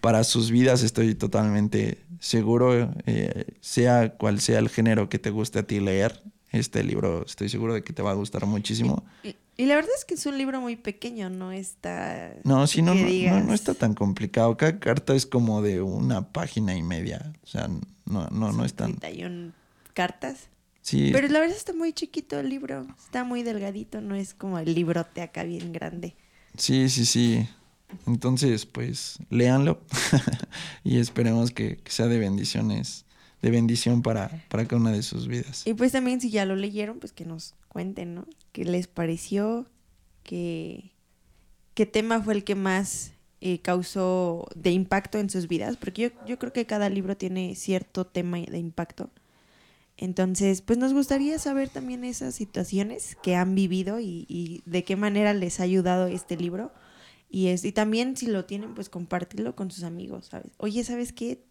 para 0.00 0.24
sus 0.24 0.50
vidas. 0.50 0.82
Estoy 0.82 1.14
totalmente 1.14 1.98
seguro, 2.18 2.92
eh, 3.06 3.54
sea 3.60 4.14
cual 4.16 4.40
sea 4.40 4.58
el 4.58 4.68
género 4.68 5.08
que 5.08 5.18
te 5.18 5.30
guste 5.30 5.60
a 5.60 5.62
ti 5.62 5.80
leer 5.80 6.22
este 6.56 6.82
libro 6.84 7.24
estoy 7.24 7.48
seguro 7.48 7.74
de 7.74 7.82
que 7.82 7.92
te 7.92 8.02
va 8.02 8.10
a 8.10 8.14
gustar 8.14 8.46
muchísimo. 8.46 9.04
Y, 9.22 9.66
la 9.66 9.74
verdad 9.74 9.90
es 9.96 10.04
que 10.04 10.14
es 10.14 10.26
un 10.26 10.36
libro 10.36 10.60
muy 10.60 10.76
pequeño, 10.76 11.30
no 11.30 11.52
está... 11.52 12.34
No, 12.44 12.66
sí, 12.66 12.82
no, 12.82 12.94
no, 12.94 13.40
no, 13.40 13.54
está 13.54 13.72
tan 13.74 13.94
complicado. 13.94 14.56
Cada 14.56 14.78
carta 14.78 15.14
es 15.14 15.24
como 15.24 15.62
de 15.62 15.80
una 15.80 16.30
página 16.32 16.76
y 16.76 16.82
media. 16.82 17.32
O 17.42 17.46
sea, 17.46 17.68
no, 18.04 18.28
no, 18.28 18.52
no 18.52 18.64
es 18.64 18.74
tan... 18.74 18.98
cartas. 19.94 20.48
Sí. 20.82 21.10
Pero 21.12 21.28
la 21.28 21.40
verdad 21.40 21.56
está 21.56 21.72
muy 21.72 21.92
chiquito 21.92 22.38
el 22.38 22.50
libro. 22.50 22.86
Está 22.98 23.24
muy 23.24 23.42
delgadito, 23.42 24.00
no 24.00 24.14
es 24.14 24.34
como 24.34 24.58
el 24.58 24.74
librote 24.74 25.22
acá 25.22 25.44
bien 25.44 25.72
grande. 25.72 26.16
Sí, 26.58 26.88
sí, 26.90 27.06
sí. 27.06 27.48
Entonces, 28.06 28.66
pues, 28.66 29.18
léanlo 29.30 29.80
y 30.84 30.98
esperemos 30.98 31.50
que 31.50 31.80
sea 31.86 32.06
de 32.08 32.18
bendiciones 32.18 33.05
de 33.42 33.50
bendición 33.50 34.02
para, 34.02 34.44
para 34.48 34.66
cada 34.66 34.80
una 34.80 34.92
de 34.92 35.02
sus 35.02 35.28
vidas. 35.28 35.66
Y 35.66 35.74
pues 35.74 35.92
también 35.92 36.20
si 36.20 36.30
ya 36.30 36.44
lo 36.44 36.56
leyeron, 36.56 36.98
pues 36.98 37.12
que 37.12 37.24
nos 37.24 37.54
cuenten, 37.68 38.14
¿no? 38.14 38.26
¿Qué 38.52 38.64
les 38.64 38.86
pareció? 38.86 39.66
¿Qué, 40.22 40.92
qué 41.74 41.86
tema 41.86 42.22
fue 42.22 42.34
el 42.34 42.44
que 42.44 42.54
más 42.54 43.12
eh, 43.40 43.60
causó 43.60 44.48
de 44.54 44.70
impacto 44.70 45.18
en 45.18 45.30
sus 45.30 45.48
vidas? 45.48 45.76
Porque 45.76 46.02
yo, 46.02 46.26
yo 46.26 46.38
creo 46.38 46.52
que 46.52 46.66
cada 46.66 46.88
libro 46.88 47.16
tiene 47.16 47.54
cierto 47.54 48.06
tema 48.06 48.38
de 48.38 48.58
impacto. 48.58 49.10
Entonces, 49.98 50.60
pues 50.60 50.78
nos 50.78 50.92
gustaría 50.92 51.38
saber 51.38 51.70
también 51.70 52.04
esas 52.04 52.34
situaciones 52.34 53.16
que 53.22 53.34
han 53.34 53.54
vivido 53.54 53.98
y, 53.98 54.26
y 54.28 54.62
de 54.66 54.84
qué 54.84 54.96
manera 54.96 55.32
les 55.32 55.60
ha 55.60 55.62
ayudado 55.62 56.06
este 56.06 56.36
libro. 56.36 56.72
Y, 57.30 57.48
es, 57.48 57.64
y 57.64 57.72
también 57.72 58.16
si 58.16 58.26
lo 58.26 58.44
tienen, 58.44 58.74
pues 58.74 58.88
compartirlo 58.88 59.56
con 59.56 59.70
sus 59.70 59.84
amigos, 59.84 60.26
¿sabes? 60.26 60.52
Oye, 60.58 60.84
¿sabes 60.84 61.12
qué? 61.12 61.44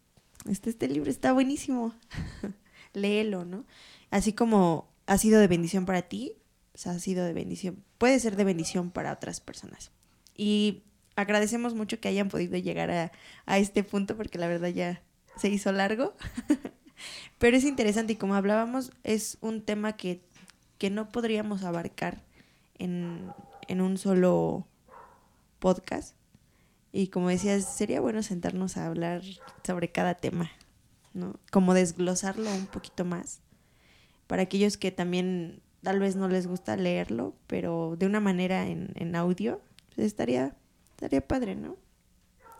Este, 0.48 0.70
este 0.70 0.88
libro 0.88 1.10
está 1.10 1.32
buenísimo, 1.32 1.94
léelo, 2.92 3.44
¿no? 3.44 3.64
Así 4.10 4.32
como 4.32 4.88
ha 5.06 5.18
sido 5.18 5.40
de 5.40 5.48
bendición 5.48 5.86
para 5.86 6.02
ti, 6.02 6.34
pues 6.72 6.86
ha 6.86 6.98
sido 6.98 7.24
de 7.24 7.32
bendición, 7.32 7.82
puede 7.98 8.18
ser 8.20 8.36
de 8.36 8.44
bendición 8.44 8.90
para 8.90 9.12
otras 9.12 9.40
personas. 9.40 9.90
Y 10.36 10.82
agradecemos 11.16 11.74
mucho 11.74 12.00
que 12.00 12.08
hayan 12.08 12.28
podido 12.28 12.58
llegar 12.58 12.90
a, 12.90 13.12
a 13.46 13.58
este 13.58 13.82
punto 13.82 14.16
porque 14.16 14.38
la 14.38 14.48
verdad 14.48 14.68
ya 14.68 15.02
se 15.36 15.48
hizo 15.48 15.72
largo, 15.72 16.14
pero 17.38 17.56
es 17.56 17.64
interesante 17.64 18.14
y 18.14 18.16
como 18.16 18.34
hablábamos, 18.34 18.92
es 19.04 19.38
un 19.40 19.62
tema 19.62 19.96
que, 19.96 20.20
que 20.78 20.90
no 20.90 21.08
podríamos 21.08 21.64
abarcar 21.64 22.22
en, 22.78 23.32
en 23.68 23.80
un 23.80 23.98
solo 23.98 24.66
podcast 25.58 26.14
y 26.96 27.08
como 27.08 27.28
decías, 27.28 27.76
sería 27.76 28.00
bueno 28.00 28.22
sentarnos 28.22 28.78
a 28.78 28.86
hablar 28.86 29.20
sobre 29.66 29.92
cada 29.92 30.14
tema, 30.14 30.50
¿no? 31.12 31.38
Como 31.52 31.74
desglosarlo 31.74 32.50
un 32.50 32.64
poquito 32.64 33.04
más. 33.04 33.40
Para 34.26 34.44
aquellos 34.44 34.78
que 34.78 34.92
también 34.92 35.60
tal 35.82 36.00
vez 36.00 36.16
no 36.16 36.26
les 36.26 36.46
gusta 36.46 36.74
leerlo, 36.74 37.36
pero 37.48 37.96
de 37.98 38.06
una 38.06 38.20
manera 38.20 38.66
en, 38.66 38.92
en 38.94 39.14
audio, 39.14 39.60
pues 39.94 40.06
estaría, 40.06 40.56
estaría 40.92 41.20
padre, 41.20 41.54
¿no? 41.54 41.76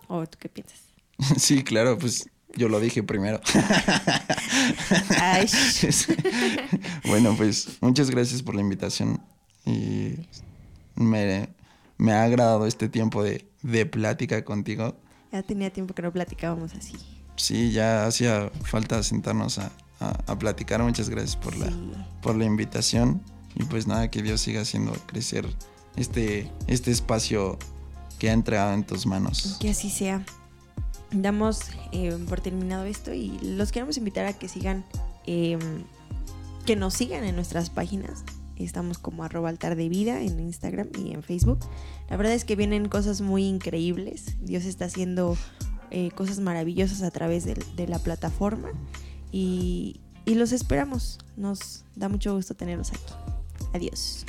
¿O 0.07 0.26
tú 0.26 0.37
qué 0.39 0.51
piensas? 0.51 0.80
Sí, 1.39 1.64
claro, 1.64 1.97
pues 1.97 2.28
Yo 2.57 2.68
lo 2.68 2.78
dije 2.78 3.03
primero. 3.03 3.41
bueno, 7.07 7.34
pues 7.39 7.78
muchas 7.80 8.11
gracias 8.11 8.43
por 8.43 8.55
la 8.55 8.61
invitación 8.61 9.18
y 9.64 10.12
me, 10.95 11.49
me 11.97 12.12
ha 12.12 12.24
agradado 12.24 12.66
este 12.66 12.91
tiempo 12.91 13.22
de, 13.22 13.47
de 13.66 13.86
plática 13.86 14.44
contigo. 14.44 14.96
Ya 15.32 15.42
tenía 15.42 15.72
tiempo 15.72 15.94
que 15.94 16.02
no 16.02 16.12
platicábamos 16.12 16.74
así. 16.74 16.94
Sí, 17.36 17.72
ya 17.72 18.06
hacía 18.06 18.50
falta 18.62 19.02
sentarnos 19.02 19.58
a, 19.58 19.70
a, 20.00 20.38
platicar. 20.38 20.82
Muchas 20.82 21.10
gracias 21.10 21.36
por 21.36 21.56
la, 21.56 21.70
por 22.22 22.36
la 22.36 22.44
invitación. 22.44 23.20
Y 23.54 23.64
pues 23.64 23.86
nada, 23.86 24.10
que 24.10 24.22
Dios 24.22 24.40
siga 24.40 24.62
haciendo 24.62 24.92
crecer 25.06 25.46
este, 25.96 26.50
este 26.66 26.90
espacio 26.90 27.58
que 28.18 28.30
ha 28.30 28.32
entregado 28.32 28.72
en 28.72 28.84
tus 28.84 29.06
manos. 29.06 29.56
Que 29.60 29.70
así 29.70 29.90
sea. 29.90 30.24
Damos 31.10 31.60
eh, 31.92 32.16
por 32.28 32.40
terminado 32.40 32.84
esto 32.84 33.12
y 33.12 33.38
los 33.42 33.72
queremos 33.72 33.96
invitar 33.96 34.26
a 34.26 34.32
que 34.32 34.48
sigan, 34.48 34.84
em, 35.26 35.84
que 36.64 36.76
nos 36.76 36.94
sigan 36.94 37.24
en 37.24 37.34
nuestras 37.34 37.70
páginas. 37.70 38.24
Estamos 38.57 38.98
como 38.98 39.24
arroba 39.24 39.48
altar 39.48 39.76
de 39.76 39.88
vida 39.88 40.22
en 40.22 40.40
Instagram 40.40 40.88
y 40.98 41.12
en 41.12 41.22
Facebook. 41.22 41.61
La 42.09 42.16
verdad 42.16 42.34
es 42.34 42.44
que 42.44 42.57
vienen 42.57 42.88
cosas 42.88 43.20
muy 43.20 43.44
increíbles. 43.44 44.36
Dios 44.40 44.64
está 44.64 44.86
haciendo 44.86 45.36
eh, 45.90 46.11
cosas 46.12 46.40
maravillosas 46.40 47.02
a 47.02 47.11
través 47.11 47.44
de, 47.44 47.86
la 47.86 47.98
plataforma 47.98 48.70
y 49.32 50.00
los 50.26 50.52
esperamos. 50.52 51.18
Nos 51.36 51.84
da 51.94 52.09
mucho 52.09 52.34
gusto 52.34 52.54
tenerlos 52.54 52.90
aquí. 52.90 53.12
Adiós. 53.74 54.26